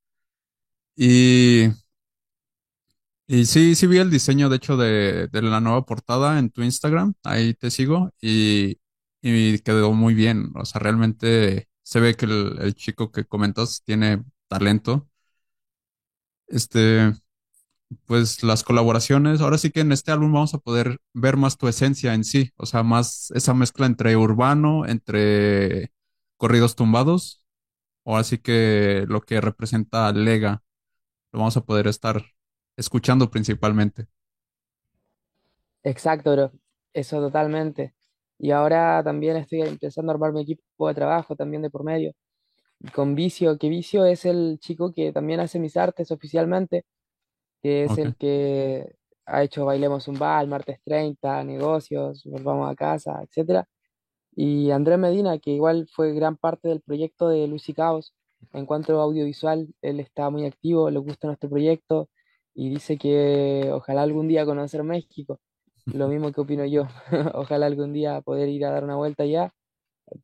Y, 0.95 1.69
y 3.27 3.45
sí, 3.45 3.75
sí 3.75 3.87
vi 3.87 3.99
el 3.99 4.09
diseño, 4.11 4.49
de 4.49 4.57
hecho, 4.57 4.75
de, 4.77 5.27
de 5.27 5.41
la 5.43 5.61
nueva 5.61 5.85
portada 5.85 6.39
en 6.39 6.49
tu 6.51 6.63
Instagram. 6.63 7.13
Ahí 7.23 7.53
te 7.53 7.69
sigo 7.71 8.11
y, 8.21 8.79
y 9.21 9.59
quedó 9.61 9.93
muy 9.93 10.15
bien. 10.15 10.51
O 10.55 10.65
sea, 10.65 10.79
realmente 10.81 11.68
se 11.89 11.99
ve 11.99 12.13
que 12.15 12.25
el, 12.25 12.75
chico 12.75 13.11
que 13.11 13.25
comentas 13.25 13.81
tiene 13.83 14.23
talento. 14.47 15.09
Este, 16.47 17.13
pues 18.05 18.43
las 18.43 18.63
colaboraciones, 18.63 19.41
ahora 19.41 19.57
sí 19.57 19.71
que 19.71 19.79
en 19.79 19.91
este 19.91 20.11
álbum 20.11 20.31
vamos 20.31 20.53
a 20.53 20.59
poder 20.59 20.99
ver 21.13 21.35
más 21.35 21.57
tu 21.57 21.67
esencia 21.67 22.13
en 22.13 22.23
sí, 22.23 22.51
o 22.57 22.67
sea, 22.67 22.83
más 22.83 23.31
esa 23.31 23.55
mezcla 23.55 23.87
entre 23.87 24.15
urbano, 24.15 24.85
entre 24.85 25.91
corridos 26.37 26.75
tumbados, 26.75 27.43
o 28.03 28.17
así 28.17 28.37
que 28.37 29.05
lo 29.07 29.21
que 29.21 29.41
representa 29.41 30.11
Lega, 30.11 30.61
lo 31.31 31.39
vamos 31.39 31.57
a 31.57 31.65
poder 31.65 31.87
estar 31.87 32.23
escuchando 32.77 33.31
principalmente. 33.31 34.05
Exacto, 35.81 36.33
bro, 36.33 36.51
eso 36.93 37.19
totalmente. 37.19 37.95
Y 38.39 38.51
ahora 38.51 39.03
también 39.03 39.37
estoy 39.37 39.61
empezando 39.61 40.11
a 40.11 40.15
armar 40.15 40.33
mi 40.33 40.41
equipo 40.41 40.87
de 40.87 40.95
trabajo 40.95 41.35
también 41.35 41.61
de 41.61 41.69
por 41.69 41.83
medio. 41.83 42.13
Con 42.93 43.15
Vicio, 43.15 43.57
que 43.57 43.69
Vicio 43.69 44.05
es 44.05 44.25
el 44.25 44.59
chico 44.59 44.93
que 44.93 45.11
también 45.13 45.39
hace 45.41 45.59
mis 45.59 45.77
artes 45.77 46.11
oficialmente 46.11 46.85
que 47.61 47.85
es 47.85 47.97
el 47.97 48.15
que 48.15 48.95
ha 49.25 49.43
hecho 49.43 49.65
Bailemos 49.65 50.07
un 50.07 50.17
Bal, 50.19 50.47
Martes 50.47 50.79
30, 50.83 51.43
Negocios, 51.43 52.23
Volvamos 52.25 52.71
a 52.71 52.75
Casa, 52.75 53.21
etcétera. 53.23 53.67
Y 54.35 54.71
Andrés 54.71 54.99
Medina, 54.99 55.39
que 55.39 55.51
igual 55.51 55.87
fue 55.91 56.13
gran 56.13 56.37
parte 56.37 56.69
del 56.69 56.81
proyecto 56.81 57.29
de 57.29 57.47
Luz 57.47 57.69
y 57.69 57.73
Caos. 57.73 58.13
En 58.53 58.65
cuanto 58.65 58.99
a 58.99 59.03
audiovisual, 59.03 59.67
él 59.81 59.99
está 59.99 60.29
muy 60.29 60.45
activo, 60.45 60.89
le 60.89 60.99
gusta 60.99 61.27
nuestro 61.27 61.49
proyecto 61.49 62.09
y 62.55 62.69
dice 62.69 62.97
que 62.97 63.69
ojalá 63.73 64.03
algún 64.03 64.27
día 64.27 64.45
conocer 64.45 64.83
México. 64.83 65.39
Lo 65.91 66.07
mismo 66.07 66.31
que 66.31 66.41
opino 66.41 66.65
yo. 66.65 66.87
Ojalá 67.33 67.65
algún 67.67 67.93
día 67.93 68.21
poder 68.21 68.49
ir 68.49 68.65
a 68.65 68.71
dar 68.71 68.83
una 68.83 68.95
vuelta 68.95 69.23
allá, 69.23 69.53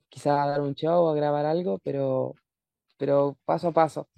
quizá 0.10 0.44
a 0.44 0.48
dar 0.48 0.62
un 0.62 0.76
show, 0.76 1.10
a 1.10 1.16
grabar 1.16 1.46
algo, 1.46 1.80
pero, 1.84 2.36
pero 2.98 3.38
paso 3.46 3.70
a 3.70 3.74
paso. 3.74 4.10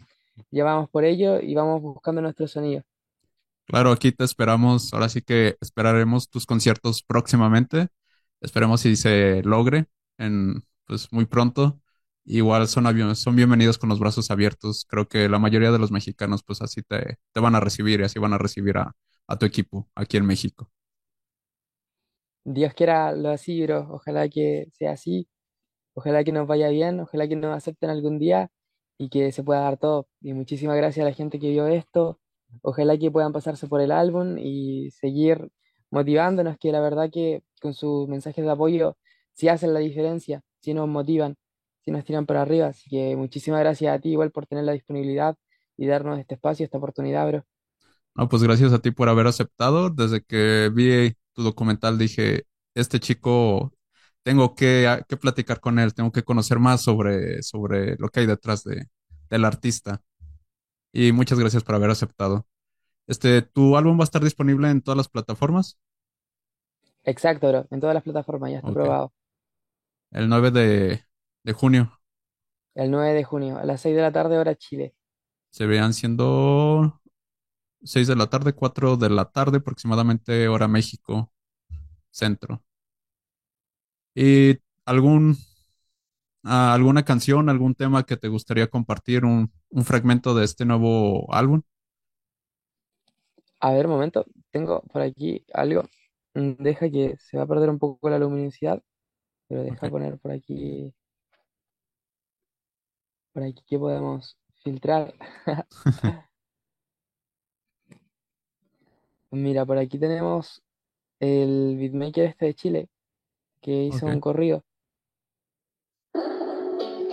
Ya 0.52 0.64
vamos 0.66 0.90
por 0.90 1.06
ello 1.06 1.40
y 1.42 1.56
vamos 1.56 1.82
buscando 1.82 2.22
nuestro 2.22 2.48
sonido. 2.48 2.84
Claro, 3.66 3.92
aquí 3.92 4.14
te 4.14 4.24
esperamos, 4.24 4.94
ahora 4.94 5.10
sí 5.10 5.22
que 5.22 5.58
esperaremos 5.60 6.30
tus 6.30 6.46
conciertos 6.46 7.04
próximamente, 7.04 7.90
esperemos 8.40 8.80
si 8.82 8.96
se 8.96 9.44
logre 9.44 9.88
en, 10.18 10.64
pues 10.86 11.12
muy 11.12 11.26
pronto. 11.26 11.82
Igual 12.24 12.68
son, 12.70 13.16
son 13.16 13.36
bienvenidos 13.36 13.78
con 13.78 13.90
los 13.90 14.00
brazos 14.00 14.32
abiertos. 14.32 14.86
Creo 14.90 15.08
que 15.10 15.28
la 15.30 15.40
mayoría 15.40 15.72
de 15.72 15.80
los 15.80 15.92
mexicanos 15.92 16.44
pues 16.44 16.62
así 16.62 16.82
te, 16.84 17.18
te 17.34 17.40
van 17.42 17.56
a 17.56 17.60
recibir 17.60 18.00
y 18.00 18.04
así 18.04 18.20
van 18.20 18.34
a 18.34 18.38
recibir 18.38 18.78
a, 18.78 18.96
a 19.28 19.38
tu 19.38 19.46
equipo 19.46 19.90
aquí 19.96 20.16
en 20.18 20.26
México. 20.26 20.72
Dios 22.50 22.74
quiera 22.74 23.12
lo 23.12 23.30
así, 23.30 23.62
bro. 23.64 23.88
Ojalá 23.92 24.30
que 24.30 24.68
sea 24.72 24.94
así. 24.94 25.28
Ojalá 25.94 26.24
que 26.24 26.32
nos 26.32 26.48
vaya 26.48 26.70
bien. 26.70 27.00
Ojalá 27.02 27.28
que 27.28 27.36
nos 27.36 27.56
acepten 27.56 27.90
algún 27.90 28.20
día 28.20 28.50
y 28.98 29.10
que 29.10 29.32
se 29.34 29.44
pueda 29.44 29.62
dar 29.62 29.78
todo. 29.78 30.08
Y 30.22 30.34
muchísimas 30.34 30.78
gracias 30.78 31.06
a 31.06 31.10
la 31.10 31.16
gente 31.16 31.40
que 31.40 31.50
vio 31.50 31.68
esto. 31.68 32.20
Ojalá 32.62 32.98
que 32.98 33.12
puedan 33.12 33.34
pasarse 33.34 33.68
por 33.68 33.82
el 33.82 33.92
álbum 33.92 34.38
y 34.40 34.92
seguir 34.92 35.50
motivándonos, 35.92 36.58
que 36.58 36.72
la 36.72 36.80
verdad 36.80 37.10
que 37.12 37.44
con 37.62 37.74
sus 37.74 38.08
mensajes 38.08 38.46
de 38.46 38.52
apoyo 38.52 38.98
sí 39.34 39.50
hacen 39.50 39.74
la 39.74 39.80
diferencia, 39.80 40.42
sí 40.62 40.74
nos 40.74 40.88
motivan, 40.88 41.36
sí 41.84 41.92
nos 41.92 42.06
tiran 42.06 42.26
para 42.26 42.44
arriba. 42.44 42.68
Así 42.68 42.90
que 42.90 43.16
muchísimas 43.18 43.60
gracias 43.60 43.94
a 43.94 44.00
ti 44.00 44.12
igual 44.12 44.32
por 44.32 44.48
tener 44.48 44.64
la 44.64 44.72
disponibilidad 44.72 45.36
y 45.76 45.88
darnos 45.88 46.18
este 46.20 46.36
espacio, 46.36 46.64
esta 46.64 46.78
oportunidad, 46.78 47.28
bro. 47.28 47.44
No, 48.16 48.30
pues 48.30 48.42
gracias 48.42 48.72
a 48.72 48.80
ti 48.80 48.92
por 48.92 49.10
haber 49.10 49.28
aceptado. 49.28 49.90
Desde 49.90 50.24
que 50.24 50.72
vi 50.74 51.14
tu 51.38 51.44
documental 51.44 52.00
dije, 52.00 52.46
este 52.76 53.00
chico, 53.02 53.74
tengo 54.24 54.56
que, 54.56 54.88
a- 54.90 55.04
que 55.04 55.18
platicar 55.18 55.62
con 55.62 55.80
él, 55.80 55.94
tengo 55.96 56.12
que 56.14 56.24
conocer 56.24 56.60
más 56.60 56.82
sobre, 56.84 57.44
sobre 57.44 57.98
lo 57.98 58.10
que 58.10 58.22
hay 58.22 58.28
detrás 58.28 58.64
de, 58.66 58.88
del 59.30 59.46
artista. 59.46 60.02
Y 60.94 61.12
muchas 61.14 61.40
gracias 61.40 61.64
por 61.64 61.76
haber 61.76 61.92
aceptado. 61.92 62.48
Este, 63.08 63.42
¿tu 63.44 63.78
álbum 63.78 64.00
va 64.00 64.04
a 64.04 64.06
estar 64.06 64.24
disponible 64.24 64.70
en 64.72 64.82
todas 64.82 64.98
las 64.98 65.10
plataformas? 65.10 65.80
Exacto, 67.06 67.48
bro. 67.50 67.66
En 67.72 67.80
todas 67.80 67.96
las 67.96 68.04
plataformas 68.04 68.52
ya 68.52 68.60
está 68.60 68.72
probado. 68.72 69.12
El 70.12 70.28
9 70.30 70.52
de, 70.52 71.04
de 71.44 71.54
junio. 71.54 72.00
El 72.76 72.92
9 72.92 73.14
de 73.14 73.26
junio 73.26 73.58
a 73.58 73.66
las 73.66 73.82
6 73.82 73.94
de 73.98 74.02
la 74.04 74.14
tarde, 74.14 74.38
hora 74.38 74.56
Chile. 74.56 74.96
Se 75.50 75.66
vean 75.66 75.94
siendo 75.94 77.02
6 77.84 78.08
de 78.08 78.16
la 78.16 78.28
tarde, 78.30 78.54
4 78.54 78.98
de 78.98 79.10
la 79.10 79.26
tarde, 79.32 79.58
aproximadamente 79.60 80.48
hora 80.48 80.68
México, 80.68 81.32
centro. 82.12 82.64
¿Y 84.16 84.58
algún, 84.86 85.38
ah, 86.44 86.74
alguna 86.74 87.04
canción, 87.06 87.50
algún 87.50 87.76
tema 87.76 88.06
que 88.06 88.18
te 88.18 88.28
gustaría 88.28 88.68
compartir, 88.70 89.26
un, 89.26 89.52
un 89.70 89.86
fragmento 89.86 90.34
de 90.36 90.46
este 90.46 90.66
nuevo 90.66 91.34
álbum? 91.34 91.62
A 93.60 93.72
ver, 93.74 93.88
momento, 93.88 94.26
tengo 94.52 94.82
por 94.84 95.02
aquí 95.02 95.46
algo. 95.54 95.84
Mm, 96.34 96.54
Deja 96.60 96.90
que 96.90 97.18
se 97.20 97.38
va 97.38 97.44
a 97.44 97.48
perder 97.48 97.70
un 97.70 97.80
poco 97.80 98.10
la 98.10 98.20
luminosidad, 98.20 98.82
pero 99.48 99.64
deja 99.64 99.90
poner 99.90 100.20
por 100.20 100.32
aquí, 100.32 100.94
por 103.34 103.44
aquí 103.44 103.64
que 103.68 103.80
podemos 103.80 104.38
filtrar. 104.64 105.14
Mira, 109.32 109.66
por 109.66 109.78
aquí 109.78 110.00
tenemos 110.00 110.62
el 111.20 111.76
beatmaker 111.78 112.26
este 112.26 112.46
de 112.46 112.54
Chile 112.54 112.90
que 113.62 113.84
hizo 113.84 114.06
Ok. 114.06 114.14
un 114.14 114.22
corrido. 114.22 114.64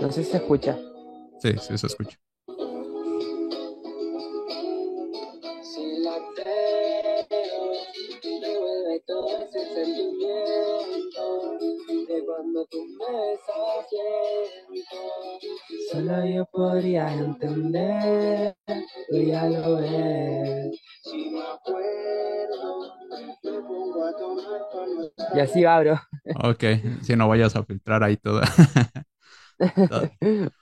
No 0.01 0.13
sé 0.13 0.23
si 0.23 0.31
se 0.31 0.37
escucha. 0.37 0.79
Sí, 1.39 1.53
sí, 1.59 1.77
se 1.79 1.87
escucha. 1.89 2.19
Si 5.63 5.99
la 6.03 6.19
veo, 6.37 7.73
devuelve 8.23 9.01
todo 9.07 9.39
ese 9.39 9.75
sentimiento 9.75 11.59
de 12.09 12.25
cuando 12.25 12.67
tú 12.67 12.85
me 12.99 13.07
besas 13.17 13.89
siento. 13.89 14.99
Solo 15.91 16.27
yo 16.27 16.45
podría 16.47 17.13
entender, 17.13 18.57
tú 19.09 19.17
ya 19.17 19.47
lo 19.47 19.77
ves. 19.79 20.81
Y 25.35 25.41
así 25.41 25.63
va, 25.63 25.81
bro. 25.81 26.01
Ok, 26.43 26.65
si 27.03 27.17
no 27.17 27.29
vayas 27.29 27.57
a 27.57 27.65
filtrar 27.65 28.03
ahí 28.03 28.17
todo. 28.17 28.41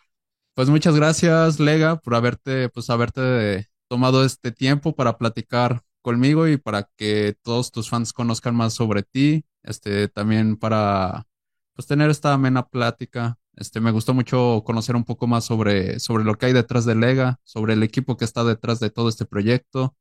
Pues 0.54 0.68
muchas 0.68 0.94
gracias, 0.94 1.58
Lega, 1.60 1.96
por 1.96 2.14
haberte, 2.14 2.68
pues 2.68 2.90
haberte 2.90 3.68
tomado 3.88 4.22
este 4.22 4.52
tiempo 4.52 4.94
para 4.94 5.16
platicar 5.16 5.80
conmigo 6.02 6.46
y 6.46 6.58
para 6.58 6.90
que 6.96 7.34
todos 7.42 7.72
tus 7.72 7.88
fans 7.88 8.12
conozcan 8.12 8.54
más 8.54 8.74
sobre 8.74 9.02
ti, 9.02 9.46
este, 9.62 10.08
también 10.08 10.56
para 10.58 11.26
pues 11.74 11.86
tener 11.88 12.10
esta 12.10 12.34
amena 12.34 12.66
plática. 12.68 13.38
Este, 13.56 13.80
me 13.80 13.92
gustó 13.92 14.12
mucho 14.12 14.62
conocer 14.66 14.94
un 14.94 15.04
poco 15.04 15.26
más 15.26 15.44
sobre, 15.46 15.98
sobre 16.00 16.24
lo 16.24 16.34
que 16.34 16.46
hay 16.46 16.52
detrás 16.52 16.84
de 16.84 16.96
Lega, 16.96 17.40
sobre 17.44 17.72
el 17.72 17.82
equipo 17.82 18.18
que 18.18 18.26
está 18.26 18.44
detrás 18.44 18.78
de 18.78 18.90
todo 18.90 19.08
este 19.08 19.24
proyecto 19.24 19.96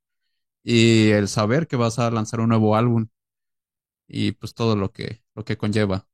y 0.63 1.11
el 1.11 1.27
saber 1.27 1.67
que 1.67 1.75
vas 1.77 1.99
a 1.99 2.11
lanzar 2.11 2.39
un 2.41 2.49
nuevo 2.49 2.75
álbum 2.75 3.07
y 4.07 4.33
pues 4.33 4.53
todo 4.53 4.75
lo 4.75 4.91
que, 4.91 5.23
lo 5.35 5.43
que 5.45 5.57
conlleva. 5.57 6.07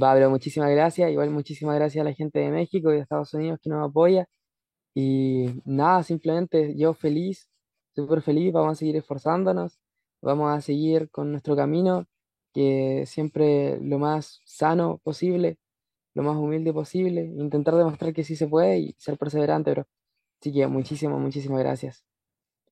Va, 0.00 0.14
pero 0.14 0.30
muchísimas 0.30 0.70
gracias. 0.70 1.10
Igual 1.10 1.30
muchísimas 1.30 1.76
gracias 1.76 2.02
a 2.02 2.04
la 2.08 2.14
gente 2.14 2.38
de 2.40 2.50
México 2.50 2.90
y 2.92 2.96
de 2.96 3.02
Estados 3.02 3.34
Unidos 3.34 3.58
que 3.62 3.70
nos 3.70 3.88
apoya. 3.90 4.26
Y 4.94 5.48
nada, 5.64 6.02
simplemente 6.04 6.74
yo 6.76 6.94
feliz, 6.94 7.48
súper 7.94 8.22
feliz. 8.22 8.52
Vamos 8.52 8.72
a 8.72 8.76
seguir 8.76 8.96
esforzándonos. 8.96 9.78
Vamos 10.22 10.50
a 10.56 10.60
seguir 10.62 11.10
con 11.10 11.32
nuestro 11.32 11.56
camino, 11.56 12.06
que 12.54 13.04
siempre 13.06 13.78
lo 13.82 13.98
más 13.98 14.42
sano 14.44 14.98
posible, 15.04 15.58
lo 16.14 16.22
más 16.24 16.36
humilde 16.38 16.72
posible. 16.74 17.22
Intentar 17.38 17.76
demostrar 17.76 18.14
que 18.14 18.24
sí 18.24 18.36
se 18.36 18.48
puede 18.48 18.78
y 18.80 18.96
ser 18.98 19.18
perseverante, 19.18 19.72
bro. 19.72 19.86
Así 20.40 20.52
que 20.52 20.66
muchísimas, 20.66 21.18
muchísimas 21.18 21.60
gracias. 21.60 22.04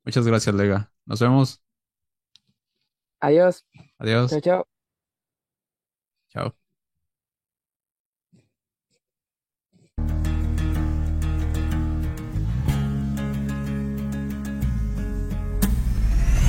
Muchas 0.04 0.26
gracias, 0.26 0.54
Lega. 0.54 0.92
Nos 1.04 1.20
vemos. 1.20 1.60
Adiós. 3.20 3.66
Adiós. 3.98 4.30
Chao, 4.30 4.40
chao. 4.40 4.66
Chao. 6.28 6.54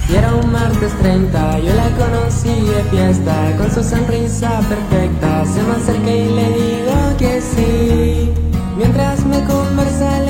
Y 0.10 0.16
era 0.16 0.34
un 0.36 0.52
martes 0.52 0.98
30, 1.00 1.60
yo 1.60 1.74
la 1.74 1.90
conocí 1.98 2.48
de 2.48 2.84
fiesta, 2.92 3.58
con 3.58 3.70
su 3.70 3.84
sonrisa 3.84 4.62
perfecta, 4.70 5.46
se 5.46 5.62
me 5.64 5.74
acerca 5.74 6.12
y 6.12 6.30
le 6.30 6.50
digo 6.50 7.18
que 7.18 7.42
sí, 7.42 8.34
mientras 8.78 9.26
me 9.26 9.44
conversa 9.46 10.27